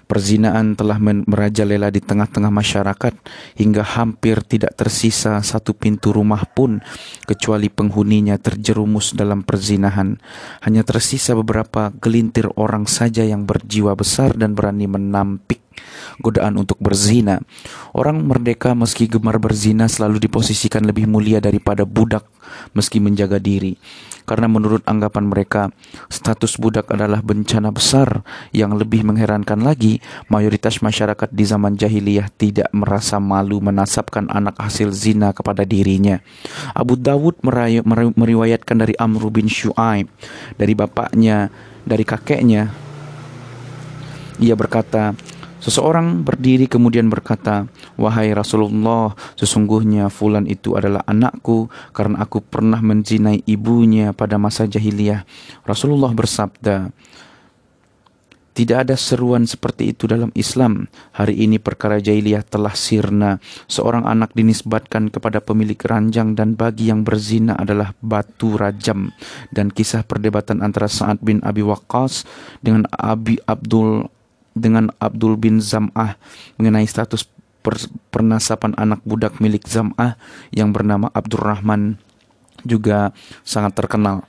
Perzinaan 0.09 0.73
telah 0.73 0.97
merajalela 1.01 1.93
di 1.93 2.01
tengah-tengah 2.01 2.49
masyarakat 2.49 3.15
hingga 3.61 3.85
hampir 3.85 4.41
tidak 4.41 4.73
tersisa 4.73 5.37
satu 5.45 5.77
pintu 5.77 6.17
rumah 6.17 6.49
pun 6.49 6.81
kecuali 7.29 7.69
penghuninya 7.69 8.41
terjerumus 8.41 9.13
dalam 9.13 9.45
perzinahan. 9.45 10.17
Hanya 10.65 10.81
tersisa 10.81 11.37
beberapa 11.37 11.93
gelintir 12.01 12.49
orang 12.57 12.89
saja 12.89 13.21
yang 13.21 13.45
berjiwa 13.45 13.93
besar 13.93 14.33
dan 14.33 14.57
berani 14.57 14.89
menampik 14.89 15.61
godaan 16.23 16.61
untuk 16.61 16.79
berzina. 16.79 17.43
Orang 17.95 18.27
merdeka 18.27 18.73
meski 18.75 19.11
gemar 19.11 19.39
berzina 19.43 19.91
selalu 19.91 20.23
diposisikan 20.23 20.87
lebih 20.87 21.11
mulia 21.11 21.43
daripada 21.43 21.83
budak 21.83 22.27
meski 22.77 22.99
menjaga 23.03 23.41
diri. 23.41 23.77
Karena 24.25 24.49
menurut 24.49 24.81
anggapan 24.89 25.29
mereka, 25.29 25.69
status 26.09 26.57
budak 26.57 26.89
adalah 26.89 27.21
bencana 27.21 27.69
besar 27.69 28.25
yang 28.57 28.73
lebih 28.73 29.05
mengherankan 29.05 29.61
lagi, 29.61 30.01
mayoritas 30.33 30.81
masyarakat 30.81 31.29
di 31.29 31.45
zaman 31.45 31.77
jahiliyah 31.77 32.33
tidak 32.33 32.73
merasa 32.73 33.21
malu 33.21 33.61
menasabkan 33.61 34.33
anak 34.33 34.57
hasil 34.57 34.97
zina 34.97 35.37
kepada 35.37 35.69
dirinya. 35.69 36.25
Abu 36.73 36.97
Dawud 36.97 37.45
meriwayatkan 38.17 38.81
dari 38.81 38.97
Amr 38.97 39.29
bin 39.29 39.45
Shu'aib, 39.45 40.09
dari 40.57 40.73
bapaknya, 40.73 41.53
dari 41.85 42.09
kakeknya, 42.09 42.73
ia 44.41 44.57
berkata, 44.57 45.13
Seseorang 45.65 46.21
berdiri 46.21 46.69
kemudian 46.69 47.09
berkata, 47.09 47.65
Wahai 47.97 48.37
Rasulullah, 48.37 49.17
sesungguhnya 49.41 50.13
Fulan 50.13 50.45
itu 50.45 50.77
adalah 50.77 51.01
anakku 51.09 51.73
karena 51.97 52.21
aku 52.21 52.45
pernah 52.45 52.85
menzinai 52.85 53.41
ibunya 53.49 54.13
pada 54.13 54.37
masa 54.37 54.69
jahiliyah. 54.69 55.25
Rasulullah 55.65 56.13
bersabda, 56.13 56.93
tidak 58.55 58.87
ada 58.87 58.95
seruan 58.95 59.51
seperti 59.51 59.91
itu 59.91 60.07
dalam 60.07 60.31
Islam. 60.39 60.87
Hari 61.11 61.43
ini 61.43 61.59
perkara 61.59 61.99
jahiliyah 61.99 62.47
telah 62.47 62.71
sirna. 62.79 63.43
Seorang 63.67 64.07
anak 64.07 64.31
dinisbatkan 64.31 65.11
kepada 65.11 65.43
pemilik 65.43 65.81
ranjang 65.83 66.39
dan 66.39 66.55
bagi 66.55 66.87
yang 66.87 67.03
berzina 67.03 67.59
adalah 67.59 67.99
batu 67.99 68.55
rajam. 68.55 69.11
Dan 69.51 69.75
kisah 69.75 70.07
perdebatan 70.07 70.63
antara 70.63 70.87
Sa'ad 70.87 71.19
bin 71.19 71.43
Abi 71.43 71.67
Waqqas 71.67 72.23
dengan 72.63 72.87
Abi 72.95 73.43
Abdul 73.43 74.07
dengan 74.55 74.91
Abdul 75.03 75.37
bin 75.37 75.59
Zam'ah 75.59 76.17
mengenai 76.57 76.87
status 76.87 77.27
per 77.65 77.77
pernasapan 78.15 78.77
anak 78.79 79.03
budak 79.03 79.43
milik 79.43 79.67
Zam'ah 79.67 80.17
yang 80.55 80.71
bernama 80.71 81.11
Abdurrahman 81.11 81.99
juga 82.65 83.13
sangat 83.45 83.77
terkenal. 83.77 84.25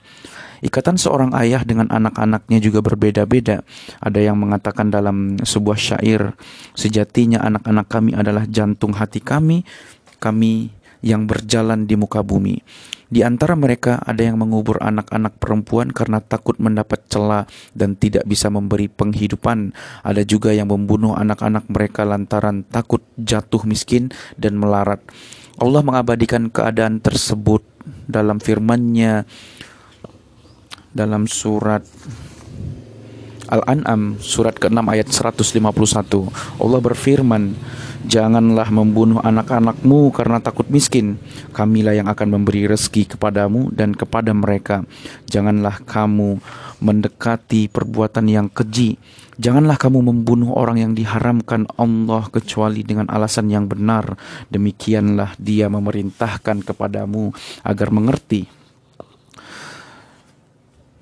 Ikatan 0.64 0.96
seorang 0.96 1.36
ayah 1.36 1.62
dengan 1.62 1.88
anak-anaknya 1.92 2.58
juga 2.64 2.80
berbeda-beda. 2.80 3.60
Ada 4.00 4.24
yang 4.24 4.40
mengatakan 4.40 4.88
dalam 4.88 5.36
sebuah 5.40 5.76
syair, 5.76 6.32
sejatinya 6.72 7.44
anak-anak 7.44 7.86
kami 7.86 8.16
adalah 8.16 8.48
jantung 8.48 8.96
hati 8.96 9.20
kami, 9.20 9.68
kami 10.16 10.72
yang 11.00 11.28
berjalan 11.28 11.84
di 11.84 11.94
muka 11.98 12.20
bumi. 12.22 12.60
Di 13.06 13.22
antara 13.22 13.54
mereka 13.54 14.02
ada 14.02 14.18
yang 14.18 14.34
mengubur 14.34 14.82
anak-anak 14.82 15.38
perempuan 15.38 15.94
karena 15.94 16.18
takut 16.18 16.58
mendapat 16.58 17.06
celah 17.06 17.46
dan 17.70 17.94
tidak 17.94 18.26
bisa 18.26 18.50
memberi 18.50 18.90
penghidupan. 18.90 19.70
Ada 20.02 20.26
juga 20.26 20.50
yang 20.50 20.74
membunuh 20.74 21.14
anak-anak 21.14 21.70
mereka 21.70 22.02
lantaran 22.02 22.66
takut 22.66 23.06
jatuh 23.14 23.62
miskin 23.62 24.10
dan 24.34 24.58
melarat. 24.58 24.98
Allah 25.56 25.86
mengabadikan 25.86 26.50
keadaan 26.50 26.98
tersebut 26.98 27.62
dalam 28.10 28.42
firman-Nya 28.42 29.22
dalam 30.96 31.28
surat 31.28 31.84
Al-An'am 33.46 34.18
surat 34.18 34.58
ke-6 34.58 34.82
ayat 34.86 35.08
151. 35.08 36.62
Allah 36.62 36.80
berfirman, 36.82 37.54
Janganlah 38.06 38.70
membunuh 38.70 39.18
anak-anakmu 39.18 40.14
karena 40.14 40.38
takut 40.38 40.70
miskin. 40.70 41.18
Kamilah 41.50 41.90
yang 41.90 42.06
akan 42.06 42.38
memberi 42.38 42.70
rezeki 42.70 43.18
kepadamu 43.18 43.74
dan 43.74 43.98
kepada 43.98 44.30
mereka. 44.30 44.86
Janganlah 45.26 45.82
kamu 45.82 46.38
mendekati 46.78 47.66
perbuatan 47.66 48.30
yang 48.30 48.46
keji. 48.46 48.94
Janganlah 49.42 49.74
kamu 49.74 50.06
membunuh 50.06 50.54
orang 50.54 50.80
yang 50.80 50.92
diharamkan 50.94 51.66
Allah 51.74 52.30
kecuali 52.30 52.86
dengan 52.86 53.10
alasan 53.10 53.50
yang 53.50 53.66
benar. 53.66 54.14
Demikianlah 54.54 55.34
dia 55.36 55.66
memerintahkan 55.66 56.62
kepadamu 56.62 57.34
agar 57.66 57.90
mengerti 57.90 58.55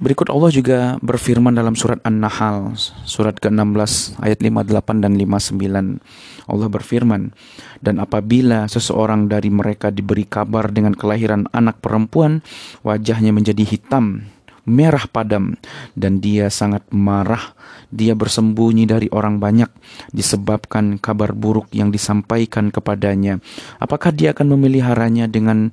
Berikut 0.05 0.29
Allah 0.29 0.53
juga 0.53 0.79
berfirman 1.01 1.57
dalam 1.57 1.73
surat 1.73 1.97
An-Nahl 2.05 2.77
surat 3.09 3.41
ke-16 3.41 4.21
ayat 4.21 4.37
58 4.45 5.01
dan 5.01 5.17
59. 5.17 5.97
Allah 6.45 6.69
berfirman, 6.69 7.33
"Dan 7.81 7.97
apabila 7.97 8.69
seseorang 8.69 9.33
dari 9.33 9.49
mereka 9.49 9.89
diberi 9.89 10.29
kabar 10.29 10.69
dengan 10.69 10.93
kelahiran 10.93 11.49
anak 11.57 11.81
perempuan, 11.81 12.45
wajahnya 12.85 13.33
menjadi 13.33 13.65
hitam, 13.65 14.29
merah 14.69 15.05
padam 15.09 15.57
dan 15.97 16.21
dia 16.21 16.49
sangat 16.49 16.85
marah. 16.93 17.57
Dia 17.89 18.13
bersembunyi 18.13 18.85
dari 18.85 19.09
orang 19.09 19.39
banyak 19.39 19.71
disebabkan 20.11 21.01
kabar 21.01 21.33
buruk 21.33 21.71
yang 21.71 21.89
disampaikan 21.89 22.69
kepadanya. 22.69 23.39
Apakah 23.81 24.11
dia 24.11 24.37
akan 24.37 24.53
memeliharanya 24.53 25.31
dengan 25.31 25.71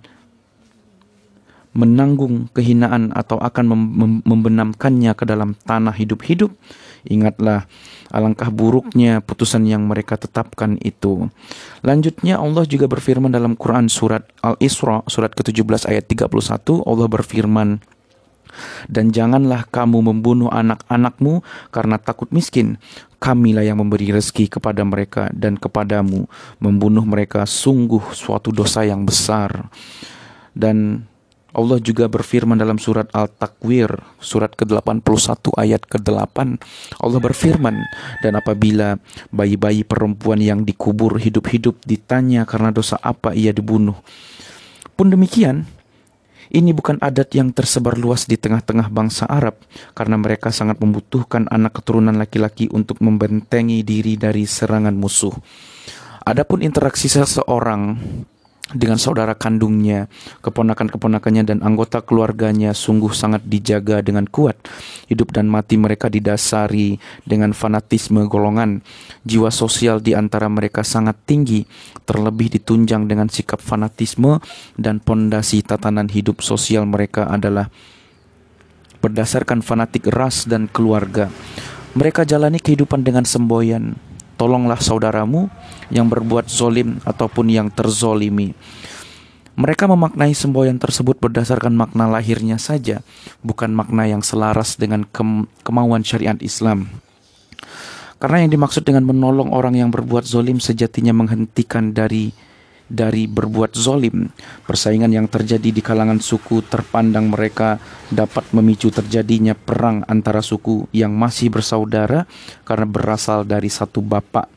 menanggung 1.71 2.51
kehinaan 2.51 3.15
atau 3.15 3.39
akan 3.39 3.65
mem 3.71 3.81
membenamkannya 4.27 5.15
ke 5.15 5.23
dalam 5.23 5.55
tanah 5.63 5.95
hidup-hidup, 5.95 6.51
ingatlah 7.07 7.63
alangkah 8.11 8.51
buruknya 8.51 9.23
putusan 9.23 9.63
yang 9.63 9.87
mereka 9.87 10.19
tetapkan 10.19 10.75
itu. 10.83 11.31
Lanjutnya 11.79 12.37
Allah 12.43 12.67
juga 12.67 12.91
berfirman 12.91 13.31
dalam 13.31 13.55
Quran 13.55 13.87
surat 13.87 14.27
Al-Isra 14.43 15.07
surat 15.07 15.31
ke-17 15.31 15.87
ayat 15.87 16.05
31 16.11 16.27
Allah 16.83 17.07
berfirman 17.07 17.79
dan 18.91 19.15
janganlah 19.15 19.67
kamu 19.71 20.03
membunuh 20.03 20.51
anak-anakmu 20.51 21.43
karena 21.71 21.95
takut 21.97 22.29
miskin. 22.35 22.77
Kamilah 23.21 23.61
yang 23.61 23.77
memberi 23.77 24.09
rezeki 24.09 24.49
kepada 24.59 24.81
mereka 24.81 25.29
dan 25.29 25.53
kepadamu. 25.53 26.25
Membunuh 26.57 27.05
mereka 27.05 27.45
sungguh 27.45 28.01
suatu 28.17 28.49
dosa 28.49 28.81
yang 28.81 29.05
besar. 29.05 29.69
Dan 30.51 31.05
Allah 31.51 31.83
juga 31.83 32.07
berfirman 32.07 32.55
dalam 32.55 32.79
surat 32.79 33.11
Al-Takwir, 33.11 33.91
surat 34.23 34.55
ke-81 34.55 35.51
ayat 35.59 35.83
ke-8. 35.83 36.37
Allah 37.03 37.19
berfirman, 37.19 37.75
dan 38.23 38.33
apabila 38.39 38.95
bayi-bayi 39.35 39.83
perempuan 39.83 40.39
yang 40.39 40.63
dikubur 40.63 41.19
hidup-hidup 41.19 41.83
ditanya 41.83 42.47
karena 42.47 42.71
dosa 42.71 42.95
apa 43.03 43.35
ia 43.35 43.51
dibunuh. 43.51 43.99
Pun 44.95 45.11
demikian, 45.11 45.67
ini 46.51 46.75
bukan 46.75 46.99
adat 46.99 47.31
yang 47.31 47.55
tersebar 47.55 47.95
luas 47.95 48.27
di 48.27 48.35
tengah-tengah 48.35 48.91
bangsa 48.91 49.23
Arab 49.23 49.55
karena 49.95 50.19
mereka 50.19 50.51
sangat 50.51 50.83
membutuhkan 50.83 51.47
anak 51.47 51.79
keturunan 51.79 52.15
laki-laki 52.15 52.67
untuk 52.75 52.99
membentengi 52.99 53.87
diri 53.87 54.19
dari 54.19 54.43
serangan 54.43 54.91
musuh. 54.91 55.31
Adapun 56.21 56.61
interaksi 56.61 57.07
seseorang 57.07 57.97
dengan 58.71 58.95
saudara 58.95 59.35
kandungnya, 59.35 60.07
keponakan-keponakannya 60.43 61.43
dan 61.43 61.59
anggota 61.63 61.99
keluarganya 61.99 62.71
sungguh 62.71 63.11
sangat 63.11 63.43
dijaga 63.43 63.99
dengan 63.99 64.27
kuat. 64.27 64.55
Hidup 65.11 65.35
dan 65.35 65.51
mati 65.51 65.75
mereka 65.75 66.07
didasari 66.07 66.95
dengan 67.27 67.51
fanatisme 67.51 68.23
golongan. 68.27 68.79
Jiwa 69.27 69.51
sosial 69.51 69.99
di 69.99 70.15
antara 70.15 70.47
mereka 70.47 70.83
sangat 70.87 71.19
tinggi, 71.27 71.67
terlebih 72.07 72.51
ditunjang 72.59 73.07
dengan 73.07 73.27
sikap 73.27 73.59
fanatisme 73.59 74.39
dan 74.79 75.03
pondasi 75.03 75.63
tatanan 75.63 76.07
hidup 76.07 76.39
sosial 76.39 76.87
mereka 76.87 77.27
adalah 77.27 77.67
berdasarkan 79.01 79.65
fanatik 79.65 80.07
ras 80.13 80.45
dan 80.45 80.69
keluarga. 80.69 81.27
Mereka 81.91 82.23
jalani 82.23 82.61
kehidupan 82.63 83.03
dengan 83.03 83.27
semboyan, 83.27 83.99
tolonglah 84.41 84.81
saudaramu 84.81 85.53
yang 85.93 86.09
berbuat 86.09 86.49
zolim 86.49 86.97
ataupun 87.05 87.45
yang 87.53 87.69
terzolimi. 87.69 88.57
Mereka 89.53 89.85
memaknai 89.85 90.33
semboyan 90.33 90.81
tersebut 90.81 91.21
berdasarkan 91.21 91.77
makna 91.77 92.09
lahirnya 92.09 92.57
saja, 92.57 93.05
bukan 93.45 93.69
makna 93.69 94.09
yang 94.09 94.25
selaras 94.25 94.81
dengan 94.81 95.05
ke 95.05 95.21
kemauan 95.61 96.01
syariat 96.01 96.39
Islam. 96.41 96.89
Karena 98.17 98.41
yang 98.41 98.57
dimaksud 98.57 98.81
dengan 98.81 99.05
menolong 99.05 99.53
orang 99.53 99.77
yang 99.77 99.93
berbuat 99.93 100.25
zolim 100.25 100.57
sejatinya 100.57 101.13
menghentikan 101.13 101.93
dari 101.93 102.33
dari 102.91 103.25
berbuat 103.31 103.71
zolim. 103.79 104.27
Persaingan 104.67 105.15
yang 105.15 105.31
terjadi 105.31 105.71
di 105.71 105.79
kalangan 105.79 106.19
suku 106.19 106.59
terpandang 106.67 107.31
mereka 107.31 107.79
dapat 108.11 108.43
memicu 108.51 108.91
terjadinya 108.91 109.55
perang 109.55 110.03
antara 110.11 110.43
suku 110.43 110.91
yang 110.91 111.15
masih 111.15 111.47
bersaudara 111.47 112.27
karena 112.67 112.83
berasal 112.83 113.47
dari 113.47 113.71
satu 113.71 114.03
bapak. 114.03 114.51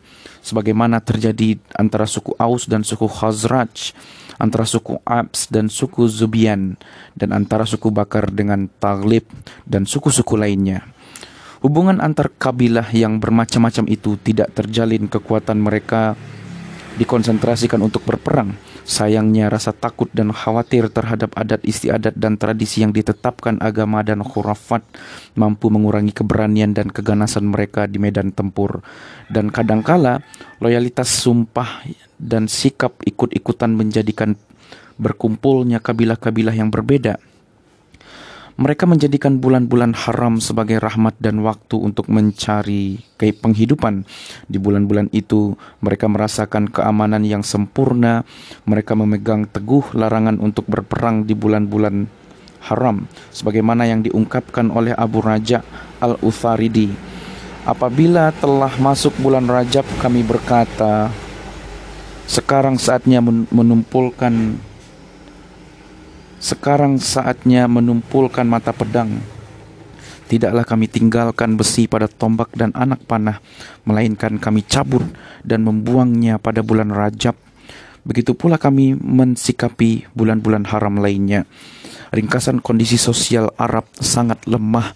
Sebagaimana 0.45 1.01
terjadi 1.01 1.57
antara 1.73 2.05
suku 2.05 2.37
Aus 2.37 2.69
dan 2.69 2.85
suku 2.85 3.09
Khazraj, 3.09 3.97
antara 4.37 4.69
suku 4.69 5.01
Abs 5.07 5.49
dan 5.49 5.73
suku 5.73 6.05
Zubian, 6.05 6.77
dan 7.17 7.33
antara 7.33 7.65
suku 7.65 7.89
Bakar 7.89 8.29
dengan 8.29 8.69
Taglib 8.77 9.25
dan 9.65 9.89
suku-suku 9.89 10.37
lainnya. 10.37 10.85
Hubungan 11.65 12.05
antar 12.05 12.29
kabilah 12.29 12.93
yang 12.93 13.17
bermacam-macam 13.25 13.89
itu 13.89 14.21
tidak 14.21 14.53
terjalin 14.53 15.09
kekuatan 15.09 15.57
mereka 15.57 16.13
dikonsentrasikan 16.97 17.83
untuk 17.83 18.07
berperang. 18.07 18.55
Sayangnya 18.85 19.49
rasa 19.49 19.73
takut 19.73 20.13
dan 20.13 20.31
khawatir 20.31 20.93
terhadap 20.93 21.33
adat 21.35 21.65
istiadat 21.65 22.15
dan 22.15 22.37
tradisi 22.37 22.85
yang 22.85 22.93
ditetapkan 22.93 23.57
agama 23.65 24.05
dan 24.05 24.21
khurafat 24.21 24.85
mampu 25.35 25.73
mengurangi 25.73 26.13
keberanian 26.13 26.77
dan 26.77 26.93
keganasan 26.93 27.49
mereka 27.49 27.89
di 27.89 27.97
medan 27.97 28.31
tempur. 28.31 28.85
Dan 29.27 29.49
kadangkala 29.49 30.21
loyalitas 30.61 31.09
sumpah 31.09 31.83
dan 32.21 32.47
sikap 32.47 32.95
ikut-ikutan 33.03 33.73
menjadikan 33.73 34.37
berkumpulnya 34.95 35.83
kabilah-kabilah 35.83 36.55
yang 36.55 36.71
berbeda 36.71 37.19
mereka 38.55 38.87
menjadikan 38.87 39.43
bulan-bulan 39.43 39.99
haram 39.99 40.39
sebagai 40.39 40.79
rahmat 40.79 41.19
dan 41.19 41.43
waktu 41.43 41.75
untuk 41.75 42.07
mencari 42.07 43.03
penghidupan. 43.19 44.07
Di 44.47 44.63
bulan-bulan 44.63 45.11
itu, 45.11 45.59
mereka 45.83 46.07
merasakan 46.07 46.71
keamanan 46.71 47.27
yang 47.27 47.43
sempurna. 47.43 48.23
Mereka 48.63 48.95
memegang 48.95 49.51
teguh 49.51 49.91
larangan 49.99 50.39
untuk 50.39 50.71
berperang 50.71 51.27
di 51.27 51.35
bulan-bulan 51.35 52.07
haram, 52.71 53.05
sebagaimana 53.35 53.85
yang 53.91 54.01
diungkapkan 54.07 54.71
oleh 54.71 54.95
Abu 54.95 55.21
Raja 55.21 55.61
Al-Utharidi. 56.01 56.95
Apabila 57.65 58.31
telah 58.39 58.73
masuk 58.77 59.17
bulan 59.19 59.49
Rajab, 59.49 59.85
kami 59.99 60.21
berkata, 60.21 61.09
sekarang 62.25 62.81
saatnya 62.81 63.21
menumpulkan 63.51 64.57
sekarang 66.45 67.01
saatnya 67.01 67.65
menumpulkan 67.65 68.45
mata 68.45 68.77
pedang. 68.77 69.17
Tidaklah 70.29 70.69
kami 70.69 70.93
tinggalkan 70.93 71.57
besi 71.57 71.89
pada 71.89 72.05
tombak 72.05 72.53
dan 72.53 72.69
anak 72.77 73.01
panah, 73.09 73.41
melainkan 73.89 74.37
kami 74.37 74.61
cabut 74.61 75.01
dan 75.41 75.65
membuangnya 75.65 76.37
pada 76.37 76.61
bulan 76.61 76.93
Rajab. 76.93 77.33
Begitu 78.05 78.37
pula 78.37 78.61
kami 78.61 78.93
mensikapi 78.93 80.05
bulan-bulan 80.13 80.69
haram 80.69 81.01
lainnya. 81.01 81.49
Ringkasan 82.13 82.61
kondisi 82.61 83.01
sosial 83.01 83.49
Arab 83.57 83.89
sangat 83.97 84.45
lemah 84.45 84.93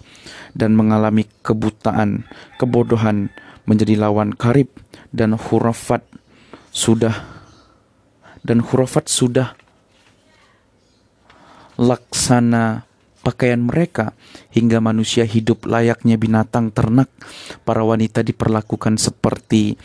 dan 0.53 0.77
mengalami 0.77 1.25
kebutaan, 1.41 2.29
kebodohan 2.61 3.33
menjadi 3.65 3.97
lawan 3.97 4.37
karib 4.37 4.69
dan 5.09 5.33
hurafat 5.33 6.05
sudah 6.69 7.25
dan 8.45 8.61
hurafat 8.61 9.09
sudah 9.09 9.57
laksana 11.79 12.83
pakaian 13.23 13.63
mereka 13.63 14.11
hingga 14.51 14.83
manusia 14.83 15.23
hidup 15.23 15.63
layaknya 15.63 16.19
binatang 16.19 16.75
ternak. 16.75 17.07
Para 17.63 17.87
wanita 17.87 18.19
diperlakukan 18.19 18.99
seperti 18.99 19.79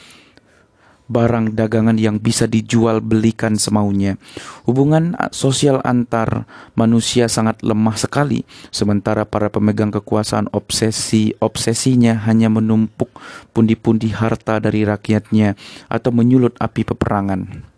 barang 1.05 1.53
dagangan 1.53 2.01
yang 2.01 2.17
bisa 2.17 2.49
dijual 2.49 3.05
belikan 3.05 3.61
semaunya. 3.61 4.17
Hubungan 4.65 5.13
sosial 5.37 5.85
antar 5.85 6.49
manusia 6.73 7.29
sangat 7.29 7.61
lemah 7.61 7.97
sekali, 8.01 8.49
sementara 8.73 9.29
para 9.29 9.53
pemegang 9.53 9.93
kekuasaan 9.93 10.49
obsesi 10.57 11.37
obsesinya 11.45 12.25
hanya 12.25 12.49
menumpuk 12.49 13.13
pundi-pundi 13.53 14.17
harta 14.17 14.57
dari 14.59 14.89
rakyatnya 14.89 15.55
atau 15.93 16.11
menyulut 16.11 16.57
api 16.57 16.89
peperangan. 16.89 17.69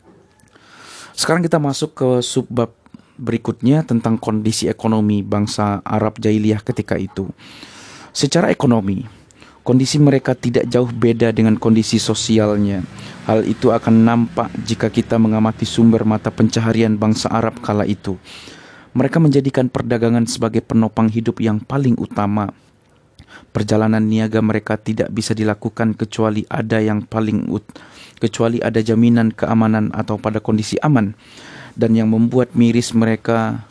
Sekarang 1.17 1.41
kita 1.41 1.57
masuk 1.57 1.97
ke 1.97 2.09
subbab 2.21 2.76
berikutnya 3.17 3.85
tentang 3.85 4.21
kondisi 4.21 4.69
ekonomi 4.69 5.25
bangsa 5.25 5.81
Arab 5.83 6.21
jahiliyah 6.21 6.61
ketika 6.61 7.01
itu. 7.01 7.29
Secara 8.13 8.49
ekonomi, 8.49 9.05
kondisi 9.67 9.99
mereka 10.01 10.33
tidak 10.33 10.69
jauh 10.71 10.89
beda 10.89 11.33
dengan 11.35 11.59
kondisi 11.61 12.01
sosialnya. 12.01 12.81
Hal 13.27 13.43
itu 13.45 13.75
akan 13.75 14.07
nampak 14.07 14.49
jika 14.65 14.89
kita 14.89 15.19
mengamati 15.19 15.67
sumber 15.67 16.07
mata 16.07 16.31
pencaharian 16.31 16.95
bangsa 16.95 17.29
Arab 17.29 17.59
kala 17.61 17.83
itu. 17.85 18.15
Mereka 18.97 19.21
menjadikan 19.21 19.69
perdagangan 19.69 20.25
sebagai 20.25 20.65
penopang 20.65 21.13
hidup 21.13 21.43
yang 21.45 21.61
paling 21.61 21.99
utama. 22.01 22.55
Perjalanan 23.53 24.01
niaga 24.01 24.41
mereka 24.41 24.81
tidak 24.81 25.13
bisa 25.13 25.37
dilakukan 25.37 25.93
kecuali 25.93 26.47
ada 26.49 26.81
yang 26.81 27.05
paling 27.05 27.51
ut 27.53 27.65
kecuali 28.17 28.65
ada 28.65 28.81
jaminan 28.81 29.29
keamanan 29.29 29.93
atau 29.93 30.17
pada 30.17 30.41
kondisi 30.41 30.81
aman 30.81 31.13
dan 31.77 31.93
yang 31.93 32.09
membuat 32.09 32.57
miris 32.57 32.97
mereka 32.97 33.63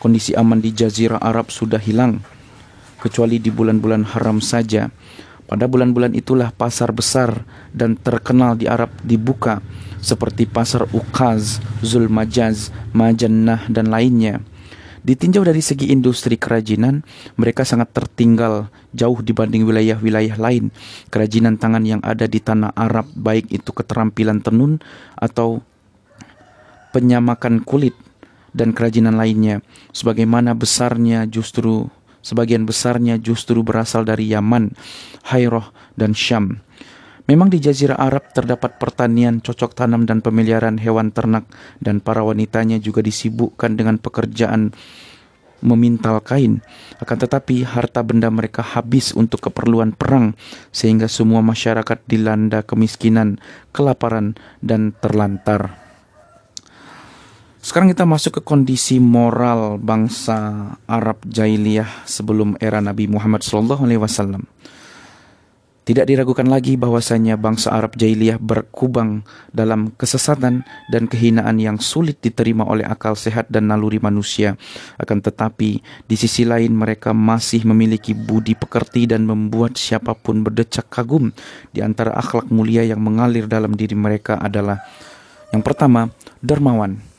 kondisi 0.00 0.32
aman 0.34 0.58
di 0.58 0.72
jazirah 0.72 1.20
Arab 1.20 1.52
sudah 1.52 1.78
hilang 1.78 2.24
kecuali 2.98 3.36
di 3.36 3.52
bulan-bulan 3.52 4.16
haram 4.16 4.40
saja 4.40 4.88
pada 5.44 5.68
bulan-bulan 5.68 6.16
itulah 6.16 6.48
pasar 6.56 6.88
besar 6.96 7.44
dan 7.68 8.00
terkenal 8.00 8.56
di 8.56 8.64
Arab 8.64 8.88
dibuka 9.04 9.60
seperti 10.00 10.48
pasar 10.48 10.88
Uqaz, 10.88 11.60
Zulmajaz, 11.84 12.72
Majannah 12.96 13.68
dan 13.68 13.92
lainnya. 13.92 14.40
Ditinjau 15.04 15.44
dari 15.44 15.60
segi 15.60 15.92
industri 15.92 16.40
kerajinan, 16.40 17.04
mereka 17.36 17.60
sangat 17.60 17.92
tertinggal 17.92 18.72
jauh 18.96 19.20
dibanding 19.20 19.68
wilayah-wilayah 19.68 20.40
lain. 20.40 20.72
Kerajinan 21.12 21.60
tangan 21.60 21.84
yang 21.84 22.00
ada 22.00 22.24
di 22.24 22.40
tanah 22.40 22.72
Arab 22.72 23.12
baik 23.12 23.52
itu 23.52 23.68
keterampilan 23.68 24.40
tenun 24.40 24.80
atau 25.12 25.60
penyamakan 26.94 27.66
kulit 27.66 27.98
dan 28.54 28.70
kerajinan 28.70 29.18
lainnya 29.18 29.58
sebagaimana 29.90 30.54
besarnya 30.54 31.26
justru 31.26 31.90
sebagian 32.22 32.64
besarnya 32.64 33.18
justru 33.20 33.60
berasal 33.66 34.06
dari 34.06 34.30
Yaman, 34.30 34.72
Hairah 35.28 35.74
dan 35.98 36.14
Syam. 36.14 36.62
Memang 37.24 37.48
di 37.48 37.56
jazirah 37.56 37.96
Arab 37.96 38.36
terdapat 38.36 38.76
pertanian, 38.76 39.40
cocok 39.40 39.72
tanam 39.72 40.04
dan 40.04 40.20
pemeliharaan 40.20 40.76
hewan 40.76 41.08
ternak 41.08 41.48
dan 41.80 42.00
para 42.04 42.20
wanitanya 42.20 42.76
juga 42.76 43.00
disibukkan 43.00 43.80
dengan 43.80 43.96
pekerjaan 43.96 44.76
memintal 45.64 46.20
kain. 46.20 46.60
Akan 47.00 47.16
tetapi 47.16 47.64
harta 47.64 48.04
benda 48.04 48.28
mereka 48.28 48.60
habis 48.60 49.16
untuk 49.16 49.48
keperluan 49.48 49.96
perang 49.96 50.36
sehingga 50.68 51.08
semua 51.08 51.40
masyarakat 51.40 52.04
dilanda 52.04 52.60
kemiskinan, 52.60 53.40
kelaparan 53.72 54.36
dan 54.60 54.92
terlantar. 55.00 55.83
Sekarang 57.64 57.88
kita 57.88 58.04
masuk 58.04 58.36
ke 58.36 58.42
kondisi 58.44 59.00
moral 59.00 59.80
bangsa 59.80 60.68
Arab 60.84 61.24
jahiliyah 61.24 62.04
sebelum 62.04 62.60
era 62.60 62.84
Nabi 62.84 63.08
Muhammad 63.08 63.40
SAW. 63.40 64.44
Tidak 65.88 66.04
diragukan 66.04 66.44
lagi 66.44 66.76
bahwasanya 66.76 67.40
bangsa 67.40 67.72
Arab 67.72 67.96
jahiliyah 67.96 68.36
berkubang 68.36 69.24
dalam 69.48 69.96
kesesatan 69.96 70.60
dan 70.92 71.08
kehinaan 71.08 71.56
yang 71.56 71.80
sulit 71.80 72.20
diterima 72.20 72.68
oleh 72.68 72.84
akal 72.84 73.16
sehat 73.16 73.48
dan 73.48 73.72
naluri 73.72 73.96
manusia. 73.96 74.60
Akan 75.00 75.24
tetapi, 75.24 75.80
di 75.80 76.16
sisi 76.20 76.44
lain 76.44 76.76
mereka 76.76 77.16
masih 77.16 77.64
memiliki 77.64 78.12
budi 78.12 78.52
pekerti 78.52 79.08
dan 79.08 79.24
membuat 79.24 79.80
siapa 79.80 80.12
pun 80.12 80.44
berdecak 80.44 80.92
kagum. 80.92 81.32
Di 81.72 81.80
antara 81.80 82.12
akhlak 82.12 82.52
mulia 82.52 82.84
yang 82.84 83.00
mengalir 83.00 83.48
dalam 83.48 83.72
diri 83.72 83.96
mereka 83.96 84.36
adalah 84.36 84.84
yang 85.48 85.64
pertama, 85.64 86.12
dermawan. 86.44 87.13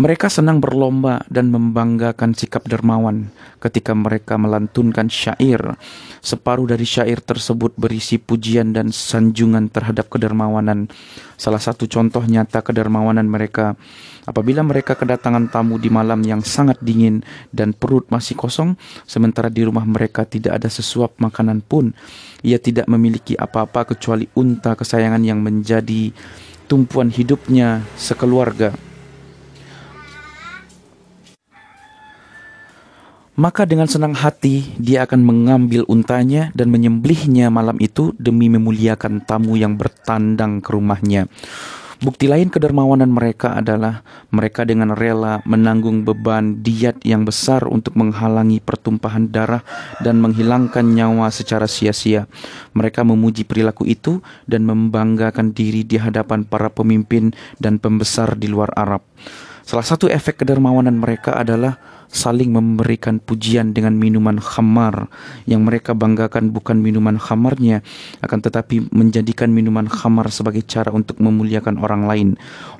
Mereka 0.00 0.32
senang 0.32 0.64
berlomba 0.64 1.20
dan 1.28 1.52
membanggakan 1.52 2.32
sikap 2.32 2.64
dermawan 2.64 3.28
ketika 3.60 3.92
mereka 3.92 4.40
melantunkan 4.40 5.12
syair. 5.12 5.76
Separuh 6.24 6.64
dari 6.64 6.88
syair 6.88 7.20
tersebut 7.20 7.76
berisi 7.76 8.16
pujian 8.16 8.72
dan 8.72 8.96
sanjungan 8.96 9.68
terhadap 9.68 10.08
kedermawanan. 10.08 10.88
Salah 11.36 11.60
satu 11.60 11.84
contoh 11.84 12.24
nyata 12.24 12.64
kedermawanan 12.64 13.28
mereka 13.28 13.76
apabila 14.24 14.64
mereka 14.64 14.96
kedatangan 14.96 15.52
tamu 15.52 15.76
di 15.76 15.92
malam 15.92 16.24
yang 16.24 16.40
sangat 16.40 16.80
dingin 16.80 17.20
dan 17.52 17.76
perut 17.76 18.08
masih 18.08 18.40
kosong, 18.40 18.80
sementara 19.04 19.52
di 19.52 19.68
rumah 19.68 19.84
mereka 19.84 20.24
tidak 20.24 20.64
ada 20.64 20.72
sesuap 20.72 21.20
makanan 21.20 21.60
pun. 21.60 21.92
Ia 22.40 22.56
tidak 22.56 22.88
memiliki 22.88 23.36
apa-apa 23.36 23.92
kecuali 23.92 24.24
unta 24.32 24.72
kesayangan 24.72 25.20
yang 25.20 25.44
menjadi 25.44 26.08
tumpuan 26.72 27.12
hidupnya 27.12 27.84
sekeluarga. 28.00 28.88
Maka 33.40 33.64
dengan 33.64 33.88
senang 33.88 34.12
hati 34.12 34.68
dia 34.76 35.08
akan 35.08 35.24
mengambil 35.24 35.88
untanya 35.88 36.52
dan 36.52 36.68
menyembelihnya 36.68 37.48
malam 37.48 37.80
itu 37.80 38.12
demi 38.20 38.52
memuliakan 38.52 39.24
tamu 39.24 39.56
yang 39.56 39.80
bertandang 39.80 40.60
ke 40.60 40.68
rumahnya. 40.76 41.24
Bukti 42.04 42.28
lain 42.28 42.52
kedermawanan 42.52 43.08
mereka 43.08 43.56
adalah 43.56 44.04
mereka 44.28 44.68
dengan 44.68 44.92
rela 44.92 45.40
menanggung 45.48 46.04
beban 46.04 46.60
diat 46.60 47.00
yang 47.00 47.24
besar 47.24 47.64
untuk 47.64 47.96
menghalangi 47.96 48.60
pertumpahan 48.60 49.32
darah 49.32 49.64
dan 50.04 50.20
menghilangkan 50.20 50.84
nyawa 50.84 51.32
secara 51.32 51.64
sia-sia. 51.64 52.28
Mereka 52.76 53.08
memuji 53.08 53.48
perilaku 53.48 53.88
itu 53.88 54.20
dan 54.44 54.68
membanggakan 54.68 55.56
diri 55.56 55.80
di 55.80 55.96
hadapan 55.96 56.44
para 56.44 56.68
pemimpin 56.68 57.32
dan 57.56 57.80
pembesar 57.80 58.36
di 58.36 58.52
luar 58.52 58.68
Arab. 58.76 59.00
Salah 59.64 59.84
satu 59.84 60.12
efek 60.12 60.44
kedermawanan 60.44 61.00
mereka 61.00 61.36
adalah 61.36 61.80
saling 62.10 62.50
memberikan 62.50 63.22
pujian 63.22 63.70
dengan 63.70 63.94
minuman 63.94 64.42
khamar 64.42 65.06
yang 65.46 65.62
mereka 65.62 65.94
banggakan 65.94 66.50
bukan 66.50 66.82
minuman 66.82 67.16
khamarnya 67.16 67.86
akan 68.26 68.38
tetapi 68.42 68.90
menjadikan 68.90 69.54
minuman 69.54 69.86
khamar 69.86 70.26
sebagai 70.34 70.66
cara 70.66 70.90
untuk 70.90 71.22
memuliakan 71.22 71.78
orang 71.78 72.10
lain. 72.10 72.28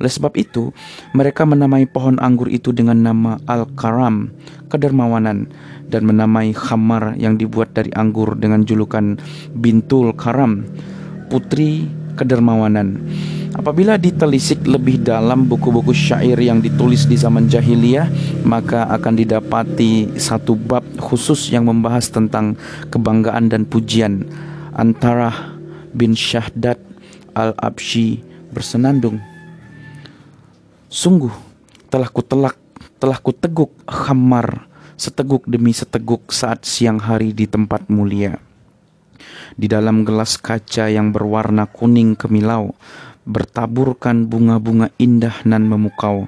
Oleh 0.03 0.11
sebab 0.11 0.35
itu, 0.35 0.75
mereka 1.15 1.47
menamai 1.47 1.87
pohon 1.87 2.19
anggur 2.19 2.51
itu 2.51 2.75
dengan 2.75 3.07
nama 3.07 3.39
Al-Karam, 3.47 4.35
kedermawanan 4.67 5.47
dan 5.87 6.03
menamai 6.07 6.51
khamar 6.51 7.15
yang 7.15 7.39
dibuat 7.39 7.71
dari 7.75 7.95
anggur 7.95 8.35
dengan 8.35 8.67
julukan 8.67 9.19
Bintul 9.55 10.11
Karam, 10.19 10.67
putri 11.31 11.87
kedermawanan. 12.19 12.99
Apabila 13.61 14.01
ditelisik 14.01 14.65
lebih 14.65 15.05
dalam 15.05 15.45
buku-buku 15.45 15.93
syair 15.93 16.41
yang 16.41 16.65
ditulis 16.65 17.05
di 17.05 17.13
zaman 17.13 17.45
jahiliyah, 17.45 18.09
maka 18.41 18.89
akan 18.89 19.21
didapati 19.21 20.17
satu 20.17 20.57
bab 20.57 20.81
khusus 20.97 21.53
yang 21.53 21.69
membahas 21.69 22.09
tentang 22.09 22.57
kebanggaan 22.89 23.53
dan 23.53 23.69
pujian 23.69 24.25
antara 24.73 25.61
bin 25.93 26.17
Syahdat 26.17 26.81
al-Abshi 27.37 28.25
bersenandung. 28.49 29.21
Sungguh 30.89 31.37
telah 31.93 32.09
kutelak, 32.09 32.57
telah 32.97 33.21
kuteguk 33.21 33.77
khamar 33.85 34.73
seteguk 34.97 35.45
demi 35.45 35.77
seteguk 35.77 36.33
saat 36.33 36.65
siang 36.65 36.97
hari 36.97 37.37
di 37.37 37.45
tempat 37.45 37.93
mulia. 37.93 38.41
Di 39.53 39.69
dalam 39.69 40.09
gelas 40.09 40.41
kaca 40.41 40.89
yang 40.89 41.13
berwarna 41.13 41.69
kuning 41.69 42.17
kemilau, 42.17 42.73
bertaburkan 43.31 44.27
bunga-bunga 44.27 44.91
indah 44.99 45.47
nan 45.47 45.71
memukau. 45.71 46.27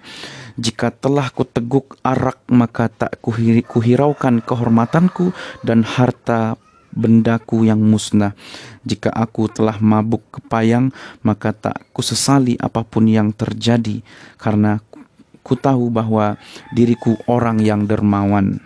Jika 0.55 0.95
telah 0.95 1.29
kuteguk 1.35 1.99
arak 2.07 2.38
maka 2.47 2.87
tak 2.87 3.19
kuhiraukan 3.67 4.38
kehormatanku 4.45 5.35
dan 5.67 5.83
harta 5.83 6.55
bendaku 6.93 7.65
yang 7.65 7.81
musnah. 7.81 8.37
Jika 8.85 9.09
aku 9.11 9.49
telah 9.49 9.81
mabuk 9.81 10.23
kepayang, 10.29 10.93
maka 11.25 11.57
tak 11.57 11.88
kusesali 11.97 12.55
apa 12.61 12.85
pun 12.85 13.09
yang 13.09 13.33
terjadi, 13.33 14.05
karena 14.37 14.79
ku 15.43 15.57
tahu 15.57 15.88
bahwa 15.88 16.37
diriku 16.71 17.17
orang 17.27 17.59
yang 17.65 17.88
dermawan. 17.88 18.61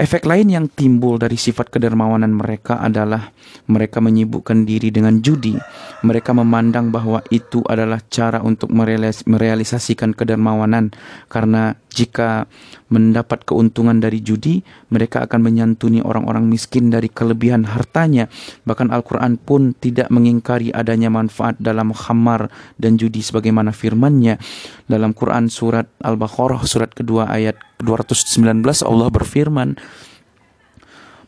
Efek 0.00 0.24
lain 0.24 0.48
yang 0.48 0.66
timbul 0.72 1.20
dari 1.20 1.36
sifat 1.36 1.68
kedermawanan 1.68 2.32
mereka 2.32 2.80
adalah 2.80 3.28
mereka 3.68 4.00
menyibukkan 4.00 4.64
diri 4.64 4.88
dengan 4.88 5.20
judi. 5.20 5.52
Mereka 6.00 6.32
memandang 6.32 6.88
bahwa 6.88 7.20
itu 7.28 7.60
adalah 7.68 8.00
cara 8.08 8.40
untuk 8.40 8.72
merealisasikan 8.72 10.16
kedermawanan 10.16 10.96
karena 11.28 11.76
jika 11.92 12.48
mendapat 12.88 13.44
keuntungan 13.44 14.00
dari 14.00 14.24
judi, 14.24 14.64
mereka 14.88 15.28
akan 15.28 15.44
menyantuni 15.44 16.00
orang-orang 16.00 16.48
miskin 16.48 16.88
dari 16.88 17.12
kelebihan 17.12 17.68
hartanya. 17.68 18.32
Bahkan 18.64 18.88
Al-Quran 18.88 19.36
pun 19.36 19.76
tidak 19.76 20.08
mengingkari 20.08 20.72
adanya 20.72 21.12
manfaat 21.12 21.60
dalam 21.60 21.92
khamar 21.92 22.48
dan 22.80 22.96
judi 22.96 23.20
sebagaimana 23.20 23.76
firmannya. 23.76 24.40
Dalam 24.88 25.12
Quran 25.12 25.52
surat 25.52 25.88
Al-Baqarah 26.00 26.64
surat 26.64 26.92
kedua 26.96 27.28
ayat 27.28 27.60
219 27.82 28.62
Allah 28.86 29.08
berfirman, 29.10 29.74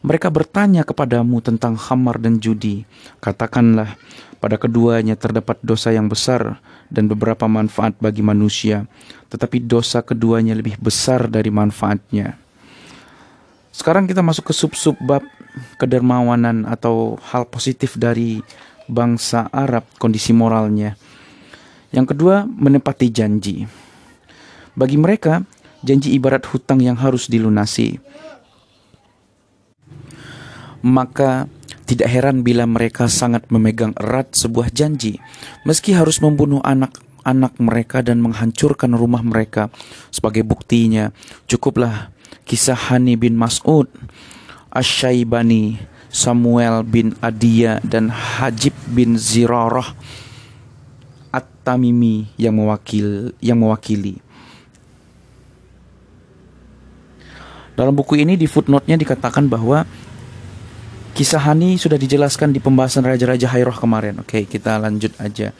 mereka 0.04 0.28
bertanya 0.28 0.84
kepadamu 0.86 1.40
tentang 1.40 1.74
khamar 1.74 2.20
dan 2.20 2.38
judi. 2.38 2.84
Katakanlah, 3.24 3.96
pada 4.36 4.60
keduanya 4.60 5.16
terdapat 5.16 5.56
dosa 5.64 5.88
yang 5.90 6.12
besar 6.12 6.60
dan 6.92 7.08
beberapa 7.08 7.48
manfaat 7.48 7.96
bagi 7.96 8.20
manusia, 8.20 8.84
tetapi 9.32 9.64
dosa 9.64 10.04
keduanya 10.04 10.52
lebih 10.52 10.76
besar 10.76 11.32
dari 11.32 11.48
manfaatnya. 11.48 12.36
Sekarang 13.72 14.04
kita 14.04 14.20
masuk 14.20 14.52
ke 14.52 14.54
sub-sub 14.54 14.94
bab 15.00 15.24
kedermawanan 15.80 16.68
atau 16.68 17.16
hal 17.32 17.48
positif 17.48 17.96
dari 17.96 18.44
bangsa 18.84 19.48
Arab, 19.48 19.88
kondisi 19.96 20.36
moralnya. 20.36 20.94
Yang 21.88 22.12
kedua, 22.12 22.44
menepati 22.44 23.08
janji. 23.08 23.64
Bagi 24.76 25.00
mereka, 25.00 25.40
janji 25.84 26.16
ibarat 26.16 26.42
hutang 26.48 26.80
yang 26.80 26.96
harus 26.96 27.28
dilunasi 27.28 28.00
maka 30.84 31.48
tidak 31.84 32.08
heran 32.08 32.40
bila 32.40 32.64
mereka 32.64 33.08
sangat 33.12 33.48
memegang 33.52 33.92
erat 34.00 34.32
sebuah 34.32 34.72
janji, 34.72 35.20
meski 35.68 35.92
harus 35.92 36.20
membunuh 36.24 36.64
anak-anak 36.64 37.60
mereka 37.60 38.00
dan 38.00 38.24
menghancurkan 38.24 38.96
rumah 38.96 39.20
mereka. 39.20 39.68
Sebagai 40.08 40.44
buktinya, 40.44 41.12
cukuplah 41.44 42.08
kisah 42.48 42.76
Hani 42.88 43.20
bin 43.20 43.36
Mas'ud, 43.36 43.88
Asyaibani, 44.72 45.76
Samuel 46.08 46.84
bin 46.88 47.12
Adia, 47.20 47.84
dan 47.84 48.08
Hajib 48.08 48.72
bin 48.88 49.20
Zirarah 49.20 49.92
At-Tamimi 51.36 52.32
yang 52.40 52.56
mewakil 52.56 53.36
yang 53.44 53.60
mewakili. 53.60 54.23
Dalam 57.74 57.94
buku 57.94 58.18
ini 58.18 58.38
di 58.38 58.46
footnote-nya 58.46 58.94
dikatakan 58.94 59.50
bahwa 59.50 59.82
Kisah 61.14 61.42
Hani 61.46 61.78
sudah 61.78 61.94
dijelaskan 61.94 62.50
di 62.50 62.58
pembahasan 62.58 63.06
Raja-Raja 63.06 63.46
Hairoh 63.54 63.74
kemarin. 63.78 64.18
Oke, 64.18 64.46
kita 64.50 64.82
lanjut 64.82 65.14
aja. 65.22 65.54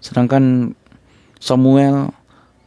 Sedangkan 0.00 0.72
Samuel 1.36 2.08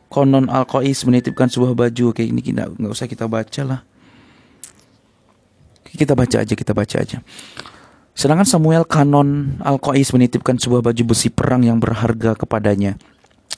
konon 0.09 0.49
Al-Qais 0.53 1.01
menitipkan 1.05 1.49
sebuah 1.49 1.73
baju. 1.73 2.13
Oke, 2.13 2.25
ini 2.25 2.45
kita 2.45 2.69
nggak 2.69 2.93
usah 2.93 3.09
kita 3.09 3.25
baca 3.25 3.61
lah. 3.65 3.81
Kita 5.89 6.13
baca 6.13 6.37
aja, 6.45 6.53
kita 6.53 6.77
baca 6.77 6.95
aja. 7.01 7.17
Sedangkan 8.13 8.45
Samuel 8.45 8.85
kanon 8.85 9.57
Al-Qais 9.65 10.13
menitipkan 10.13 10.61
sebuah 10.61 10.85
baju 10.85 11.03
besi 11.09 11.33
perang 11.33 11.65
yang 11.65 11.81
berharga 11.81 12.37
kepadanya. 12.37 13.01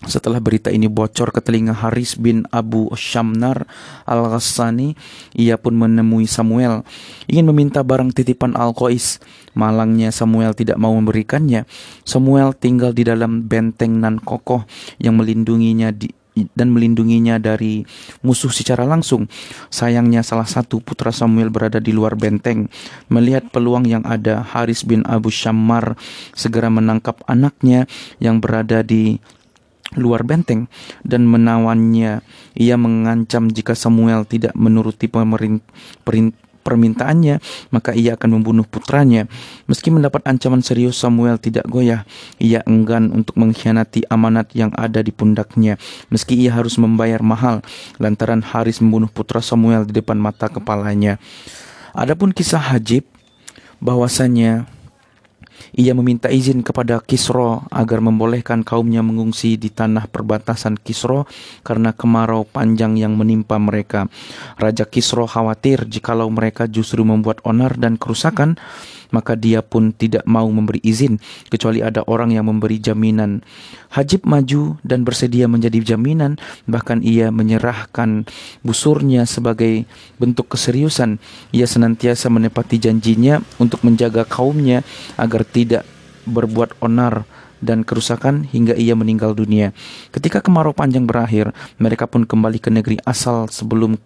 Setelah 0.01 0.41
berita 0.41 0.73
ini 0.73 0.89
bocor 0.89 1.29
ke 1.29 1.45
telinga 1.45 1.77
Haris 1.77 2.17
bin 2.17 2.49
Abu 2.49 2.89
Shamnar 2.97 3.69
al-Ghassani, 4.09 4.97
ia 5.37 5.61
pun 5.61 5.77
menemui 5.77 6.25
Samuel, 6.25 6.81
ingin 7.29 7.45
meminta 7.45 7.85
barang 7.85 8.09
titipan 8.09 8.57
Al-Qais. 8.57 9.21
Malangnya 9.53 10.09
Samuel 10.09 10.57
tidak 10.57 10.81
mau 10.81 10.97
memberikannya. 10.97 11.69
Samuel 12.01 12.57
tinggal 12.57 12.97
di 12.97 13.05
dalam 13.05 13.45
benteng 13.45 14.01
nan 14.01 14.17
kokoh 14.17 14.65
yang 14.97 15.21
melindunginya 15.21 15.93
di, 15.93 16.09
dan 16.55 16.71
melindunginya 16.71 17.37
dari 17.37 17.83
musuh 18.25 18.49
secara 18.49 18.87
langsung. 18.87 19.27
Sayangnya 19.69 20.23
salah 20.25 20.47
satu 20.47 20.81
putra 20.81 21.13
Samuel 21.13 21.53
berada 21.53 21.77
di 21.77 21.93
luar 21.93 22.17
benteng. 22.17 22.71
Melihat 23.11 23.51
peluang 23.51 23.85
yang 23.85 24.01
ada, 24.07 24.41
Haris 24.41 24.81
bin 24.81 25.05
Abu 25.05 25.29
Shammar 25.29 25.93
segera 26.33 26.71
menangkap 26.71 27.21
anaknya 27.27 27.85
yang 28.17 28.39
berada 28.41 28.81
di 28.81 29.21
luar 29.95 30.23
benteng 30.23 30.71
dan 31.03 31.27
menawannya. 31.27 32.23
Ia 32.55 32.75
mengancam 32.79 33.51
jika 33.51 33.75
Samuel 33.75 34.23
tidak 34.27 34.55
menuruti 34.55 35.11
permintaannya, 36.61 37.41
maka 37.73 37.91
ia 37.97 38.15
akan 38.15 38.39
membunuh 38.39 38.63
putranya. 38.63 39.25
Meski 39.65 39.89
mendapat 39.89 40.21
ancaman 40.29 40.61
serius, 40.63 40.95
Samuel 40.99 41.41
tidak 41.41 41.65
goyah. 41.67 42.05
Ia 42.37 42.61
enggan 42.69 43.11
untuk 43.11 43.35
mengkhianati 43.35 44.07
amanat 44.07 44.53
yang 44.55 44.71
ada 44.77 45.01
di 45.03 45.09
pundaknya, 45.11 45.75
meski 46.13 46.37
ia 46.37 46.53
harus 46.53 46.77
membayar 46.77 47.19
mahal 47.25 47.65
lantaran 47.97 48.45
Haris 48.45 48.79
membunuh 48.79 49.09
putra 49.09 49.41
Samuel 49.43 49.83
di 49.89 49.99
depan 49.99 50.15
mata 50.19 50.47
kepalanya. 50.47 51.17
Adapun 51.91 52.31
kisah 52.31 52.61
Hajib 52.61 53.03
bahwasanya 53.83 54.69
ia 55.71 55.95
meminta 55.95 56.27
izin 56.27 56.63
kepada 56.63 56.99
Kisro 56.99 57.63
agar 57.71 58.03
membolehkan 58.03 58.67
kaumnya 58.67 58.99
mengungsi 58.99 59.55
di 59.55 59.71
tanah 59.71 60.11
perbatasan 60.11 60.75
Kisro 60.75 61.27
karena 61.63 61.95
kemarau 61.95 62.43
panjang 62.43 62.99
yang 62.99 63.15
menimpa 63.15 63.55
mereka. 63.55 64.11
Raja 64.59 64.83
Kisro 64.83 65.23
khawatir 65.27 65.87
jikalau 65.87 66.27
mereka 66.27 66.67
justru 66.67 67.07
membuat 67.07 67.39
onar 67.47 67.79
dan 67.79 67.95
kerusakan, 67.95 68.59
maka 69.11 69.37
dia 69.37 69.59
pun 69.61 69.91
tidak 69.93 70.25
mau 70.25 70.47
memberi 70.49 70.79
izin 70.81 71.19
kecuali 71.51 71.83
ada 71.83 72.01
orang 72.07 72.33
yang 72.33 72.47
memberi 72.47 72.79
jaminan. 72.81 73.43
Hajib 73.91 74.23
maju 74.23 74.79
dan 74.81 75.03
bersedia 75.03 75.45
menjadi 75.51 75.95
jaminan, 75.95 76.39
bahkan 76.65 77.03
ia 77.03 77.29
menyerahkan 77.29 78.25
busurnya 78.63 79.27
sebagai 79.27 79.83
bentuk 80.17 80.51
keseriusan. 80.55 81.19
Ia 81.51 81.67
senantiasa 81.67 82.31
menepati 82.31 82.79
janjinya 82.79 83.43
untuk 83.59 83.83
menjaga 83.83 84.23
kaumnya 84.23 84.81
agar 85.19 85.43
tidak 85.43 85.83
berbuat 86.25 86.79
onar 86.79 87.27
dan 87.61 87.85
kerusakan 87.85 88.49
hingga 88.49 88.73
ia 88.73 88.97
meninggal 88.97 89.37
dunia. 89.37 89.69
Ketika 90.09 90.41
kemarau 90.41 90.73
panjang 90.73 91.05
berakhir, 91.05 91.53
mereka 91.77 92.09
pun 92.09 92.25
kembali 92.25 92.57
ke 92.57 92.73
negeri 92.73 92.97
asal 93.05 93.45
sebelum 93.53 94.01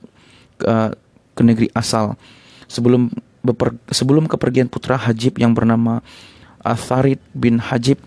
uh, 0.68 0.92
ke 1.36 1.42
negeri 1.44 1.68
asal 1.72 2.20
sebelum 2.68 3.12
beper, 3.46 3.78
sebelum 3.94 4.26
kepergian 4.26 4.68
putra 4.68 4.98
Hajib 4.98 5.38
yang 5.38 5.54
bernama 5.54 6.02
Atharid 6.66 7.22
bin 7.38 7.62
Hajib 7.62 8.02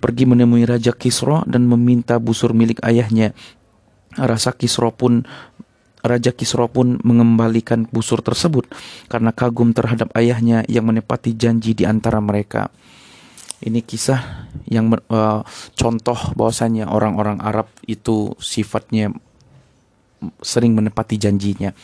pergi 0.00 0.24
menemui 0.24 0.64
Raja 0.64 0.96
Kisro 0.96 1.44
dan 1.44 1.68
meminta 1.68 2.16
busur 2.16 2.56
milik 2.56 2.80
ayahnya. 2.80 3.36
Rasa 4.16 4.56
Kisro 4.56 4.90
pun 4.90 5.22
Raja 6.00 6.32
Kisro 6.32 6.66
pun 6.72 6.96
mengembalikan 7.04 7.84
busur 7.92 8.24
tersebut 8.24 8.64
karena 9.12 9.30
kagum 9.36 9.76
terhadap 9.76 10.08
ayahnya 10.16 10.64
yang 10.66 10.88
menepati 10.88 11.36
janji 11.36 11.76
di 11.76 11.84
antara 11.84 12.18
mereka. 12.24 12.72
Ini 13.60 13.84
kisah 13.84 14.48
yang 14.72 14.88
uh, 15.12 15.44
contoh 15.76 16.16
bahwasanya 16.32 16.88
orang-orang 16.88 17.44
Arab 17.44 17.68
itu 17.84 18.32
sifatnya 18.40 19.12
sering 20.40 20.72
menepati 20.72 21.20
janjinya. 21.20 21.76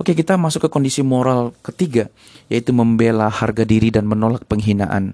Oke, 0.00 0.16
kita 0.16 0.40
masuk 0.40 0.64
ke 0.64 0.68
kondisi 0.72 1.04
moral 1.04 1.52
ketiga, 1.60 2.08
yaitu 2.48 2.72
membela 2.72 3.28
harga 3.28 3.68
diri 3.68 3.92
dan 3.92 4.08
menolak 4.08 4.48
penghinaan. 4.48 5.12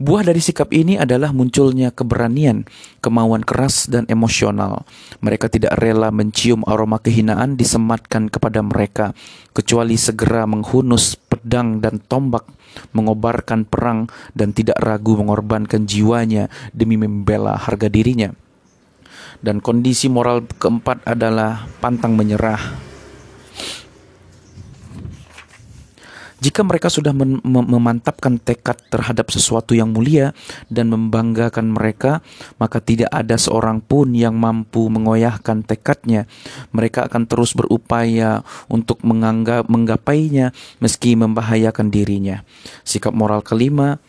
Buah 0.00 0.24
dari 0.24 0.40
sikap 0.40 0.72
ini 0.72 0.96
adalah 0.96 1.28
munculnya 1.36 1.92
keberanian, 1.92 2.64
kemauan 3.04 3.44
keras, 3.44 3.92
dan 3.92 4.08
emosional. 4.08 4.88
Mereka 5.20 5.52
tidak 5.52 5.76
rela 5.76 6.08
mencium 6.08 6.64
aroma 6.64 7.04
kehinaan 7.04 7.60
disematkan 7.60 8.32
kepada 8.32 8.64
mereka, 8.64 9.12
kecuali 9.52 10.00
segera 10.00 10.48
menghunus 10.48 11.20
pedang 11.28 11.84
dan 11.84 12.00
tombak, 12.00 12.48
mengobarkan 12.96 13.68
perang, 13.68 14.08
dan 14.32 14.56
tidak 14.56 14.80
ragu 14.80 15.20
mengorbankan 15.20 15.84
jiwanya 15.84 16.48
demi 16.72 16.96
membela 16.96 17.60
harga 17.60 17.92
dirinya. 17.92 18.32
Dan 19.44 19.60
kondisi 19.60 20.08
moral 20.08 20.48
keempat 20.48 21.04
adalah 21.04 21.68
pantang 21.84 22.16
menyerah 22.16 22.88
Jika 26.42 26.66
mereka 26.66 26.90
sudah 26.90 27.14
mem 27.14 27.38
memantapkan 27.46 28.34
tekad 28.34 28.74
terhadap 28.90 29.30
sesuatu 29.30 29.78
yang 29.78 29.94
mulia 29.94 30.34
dan 30.66 30.90
membanggakan 30.90 31.70
mereka, 31.70 32.18
maka 32.58 32.82
tidak 32.82 33.14
ada 33.14 33.38
seorang 33.38 33.78
pun 33.78 34.10
yang 34.10 34.34
mampu 34.34 34.90
mengoyahkan 34.90 35.62
tekadnya. 35.62 36.26
Mereka 36.74 37.06
akan 37.06 37.30
terus 37.30 37.54
berupaya 37.54 38.42
untuk 38.66 38.98
menganggap 39.06 39.70
menggapainya 39.70 40.50
meski 40.82 41.14
membahayakan 41.14 41.94
dirinya. 41.94 42.42
Sikap 42.82 43.14
moral 43.14 43.46
kelima, 43.46 44.02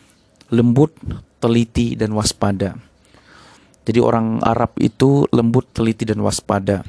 lembut, 0.50 0.90
teliti 1.38 1.94
dan 1.94 2.18
waspada. 2.18 2.74
Jadi 3.86 4.00
orang 4.02 4.42
Arab 4.42 4.74
itu 4.82 5.30
lembut, 5.30 5.70
teliti 5.70 6.02
dan 6.02 6.18
waspada. 6.18 6.82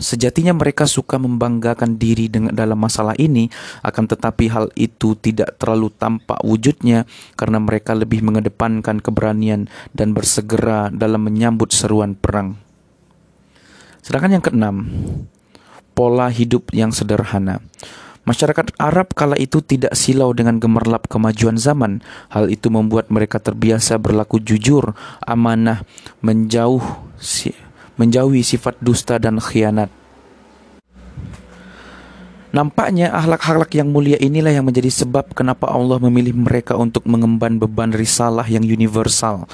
Sejatinya 0.00 0.56
mereka 0.56 0.88
suka 0.88 1.20
membanggakan 1.20 2.00
diri 2.00 2.32
dengan 2.32 2.56
dalam 2.56 2.80
masalah 2.80 3.12
ini, 3.20 3.52
akan 3.84 4.04
tetapi 4.08 4.48
hal 4.48 4.66
itu 4.72 5.12
tidak 5.20 5.60
terlalu 5.60 5.92
tampak 5.92 6.40
wujudnya 6.40 7.04
karena 7.36 7.60
mereka 7.60 7.92
lebih 7.92 8.24
mengedepankan 8.24 9.04
keberanian 9.04 9.68
dan 9.92 10.16
bersegera 10.16 10.88
dalam 10.88 11.20
menyambut 11.20 11.70
seruan 11.76 12.16
perang. 12.16 12.56
Sedangkan 14.00 14.40
yang 14.40 14.44
keenam, 14.44 14.76
pola 15.92 16.32
hidup 16.32 16.72
yang 16.72 16.90
sederhana. 16.96 17.60
Masyarakat 18.24 18.76
Arab 18.76 19.16
kala 19.16 19.36
itu 19.40 19.64
tidak 19.64 19.96
silau 19.96 20.32
dengan 20.36 20.60
gemerlap 20.60 21.08
kemajuan 21.08 21.56
zaman. 21.56 22.04
Hal 22.28 22.52
itu 22.52 22.68
membuat 22.68 23.08
mereka 23.08 23.40
terbiasa 23.40 23.96
berlaku 23.96 24.40
jujur, 24.40 24.92
amanah, 25.24 25.84
menjauh 26.20 26.84
menjauhi 28.00 28.40
sifat 28.40 28.80
dusta 28.80 29.20
dan 29.20 29.36
khianat. 29.36 29.92
Nampaknya 32.50 33.14
akhlak-akhlak 33.14 33.70
yang 33.78 33.94
mulia 33.94 34.18
inilah 34.18 34.50
yang 34.50 34.66
menjadi 34.66 34.90
sebab 34.90 35.36
kenapa 35.38 35.70
Allah 35.70 36.02
memilih 36.02 36.34
mereka 36.34 36.74
untuk 36.74 37.06
mengemban 37.06 37.62
beban 37.62 37.94
risalah 37.94 38.42
yang 38.48 38.66
universal, 38.66 39.46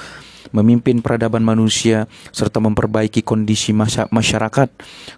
memimpin 0.56 1.04
peradaban 1.04 1.44
manusia 1.44 2.08
serta 2.32 2.56
memperbaiki 2.56 3.20
kondisi 3.20 3.76
masyarakat 4.08 4.68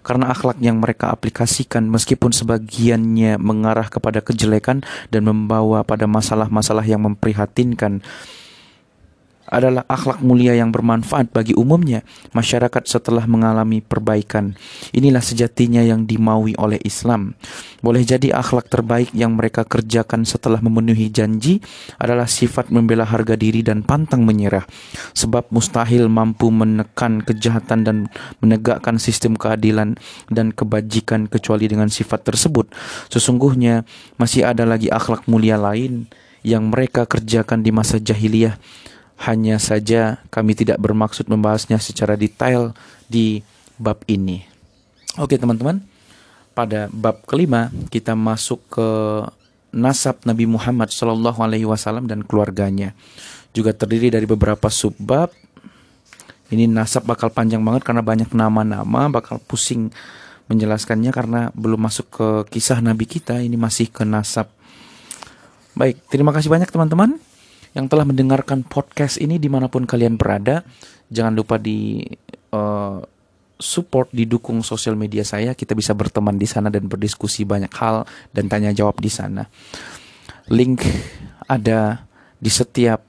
karena 0.03 0.25
akhlak 0.27 0.59
yang 0.59 0.83
mereka 0.83 1.07
aplikasikan 1.13 1.87
meskipun 1.87 2.35
sebagiannya 2.35 3.39
mengarah 3.39 3.87
kepada 3.87 4.19
kejelekan 4.19 4.83
dan 5.07 5.21
membawa 5.23 5.87
pada 5.87 6.03
masalah-masalah 6.03 6.83
yang 6.83 7.07
memprihatinkan 7.07 8.03
adalah 9.49 9.83
akhlak 9.89 10.21
mulia 10.21 10.53
yang 10.53 10.69
bermanfaat 10.69 11.33
bagi 11.33 11.57
umumnya 11.57 12.05
masyarakat 12.31 12.85
setelah 12.85 13.25
mengalami 13.25 13.81
perbaikan. 13.81 14.53
Inilah 14.93 15.25
sejatinya 15.25 15.81
yang 15.81 16.05
dimaui 16.05 16.53
oleh 16.55 16.77
Islam. 16.85 17.33
Boleh 17.81 18.05
jadi 18.05 18.31
akhlak 18.31 18.69
terbaik 18.69 19.09
yang 19.17 19.33
mereka 19.33 19.65
kerjakan 19.65 20.23
setelah 20.23 20.61
memenuhi 20.61 21.09
janji 21.09 21.59
adalah 21.97 22.29
sifat 22.29 22.69
membela 22.69 23.03
harga 23.03 23.33
diri 23.33 23.65
dan 23.65 23.81
pantang 23.81 24.23
menyerah. 24.23 24.69
Sebab 25.17 25.49
mustahil 25.49 26.05
mampu 26.07 26.53
menekan 26.53 27.25
kejahatan 27.25 27.81
dan 27.83 27.97
menegakkan 28.39 29.01
sistem 29.01 29.33
keadilan 29.33 29.97
dan 30.29 30.53
kebajikan 30.53 31.25
kecuali 31.25 31.65
dengan 31.65 31.89
sifat 31.89 32.21
tersebut. 32.21 32.69
Sesungguhnya 33.09 33.87
masih 34.21 34.45
ada 34.45 34.63
lagi 34.67 34.93
akhlak 34.93 35.25
mulia 35.25 35.57
lain 35.57 36.05
yang 36.45 36.71
mereka 36.71 37.03
kerjakan 37.03 37.63
di 37.63 37.71
masa 37.71 37.99
jahiliyah 37.99 38.55
hanya 39.19 39.59
saja 39.59 40.23
kami 40.31 40.55
tidak 40.55 40.79
bermaksud 40.79 41.27
membahasnya 41.27 41.75
secara 41.83 42.15
detail 42.15 42.71
di 43.11 43.43
bab 43.75 43.99
ini. 44.07 44.47
Oke 45.19 45.35
teman-teman, 45.35 45.83
pada 46.55 46.87
bab 46.87 47.27
kelima 47.27 47.67
kita 47.91 48.15
masuk 48.15 48.63
ke 48.71 48.87
nasab 49.75 50.23
Nabi 50.23 50.47
Muhammad 50.47 50.87
Shallallahu 50.95 51.39
Alaihi 51.43 51.67
Wasallam 51.67 52.07
dan 52.07 52.23
keluarganya. 52.23 52.95
Juga 53.51 53.75
terdiri 53.75 54.07
dari 54.07 54.23
beberapa 54.23 54.71
subbab. 54.71 55.35
Ini 56.49 56.65
nasab 56.65 57.05
bakal 57.05 57.29
panjang 57.29 57.61
banget 57.61 57.85
karena 57.85 58.01
banyak 58.01 58.33
nama-nama, 58.33 59.11
bakal 59.11 59.37
pusing 59.37 59.93
menjelaskannya 60.49 61.13
karena 61.13 61.41
belum 61.53 61.77
masuk 61.77 62.07
ke 62.09 62.27
kisah 62.57 62.81
Nabi 62.81 63.05
kita. 63.05 63.37
Ini 63.37 63.53
masih 63.53 63.91
ke 63.91 64.01
nasab. 64.01 64.49
Baik, 65.77 66.01
terima 66.09 66.33
kasih 66.33 66.49
banyak 66.49 66.71
teman-teman 66.71 67.21
yang 67.73 67.85
telah 67.85 68.05
mendengarkan 68.05 68.65
podcast 68.65 69.21
ini 69.21 69.37
di 69.37 69.49
mana 69.51 69.69
pun 69.69 69.85
kalian 69.85 70.17
berada. 70.17 70.65
Jangan 71.09 71.33
lupa 71.33 71.57
di 71.61 72.01
uh, 72.53 73.01
support, 73.59 74.09
didukung 74.15 74.63
sosial 74.65 74.95
media 74.95 75.21
saya. 75.21 75.53
Kita 75.53 75.75
bisa 75.77 75.93
berteman 75.93 76.39
di 76.39 76.47
sana 76.47 76.71
dan 76.71 76.87
berdiskusi 76.87 77.45
banyak 77.45 77.73
hal 77.77 78.07
dan 78.33 78.47
tanya 78.47 78.73
jawab 78.73 78.97
di 78.97 79.11
sana. 79.11 79.45
Link 80.49 80.81
ada 81.45 82.07
di 82.39 82.49
setiap 82.49 83.05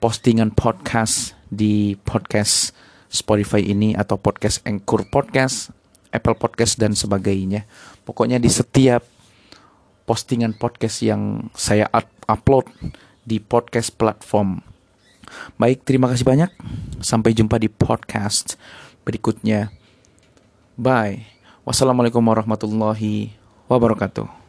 postingan 0.00 0.52
podcast 0.52 1.36
di 1.48 1.96
podcast 1.96 2.72
Spotify 3.08 3.62
ini 3.62 3.94
atau 3.94 4.18
podcast 4.18 4.64
Anchor 4.66 5.06
Podcast, 5.06 5.70
Apple 6.10 6.34
Podcast 6.34 6.80
dan 6.80 6.96
sebagainya. 6.96 7.68
Pokoknya 8.02 8.42
di 8.42 8.48
setiap 8.50 9.06
postingan 10.04 10.56
podcast 10.56 11.00
yang 11.00 11.48
saya 11.56 11.88
upload 12.28 12.68
di 13.24 13.40
podcast 13.40 13.90
platform. 13.96 14.60
Baik, 15.56 15.82
terima 15.82 16.12
kasih 16.12 16.24
banyak. 16.24 16.50
Sampai 17.00 17.32
jumpa 17.32 17.56
di 17.56 17.72
podcast 17.72 18.60
berikutnya. 19.02 19.72
Bye. 20.76 21.26
Wassalamualaikum 21.64 22.20
warahmatullahi 22.20 23.32
wabarakatuh. 23.68 24.43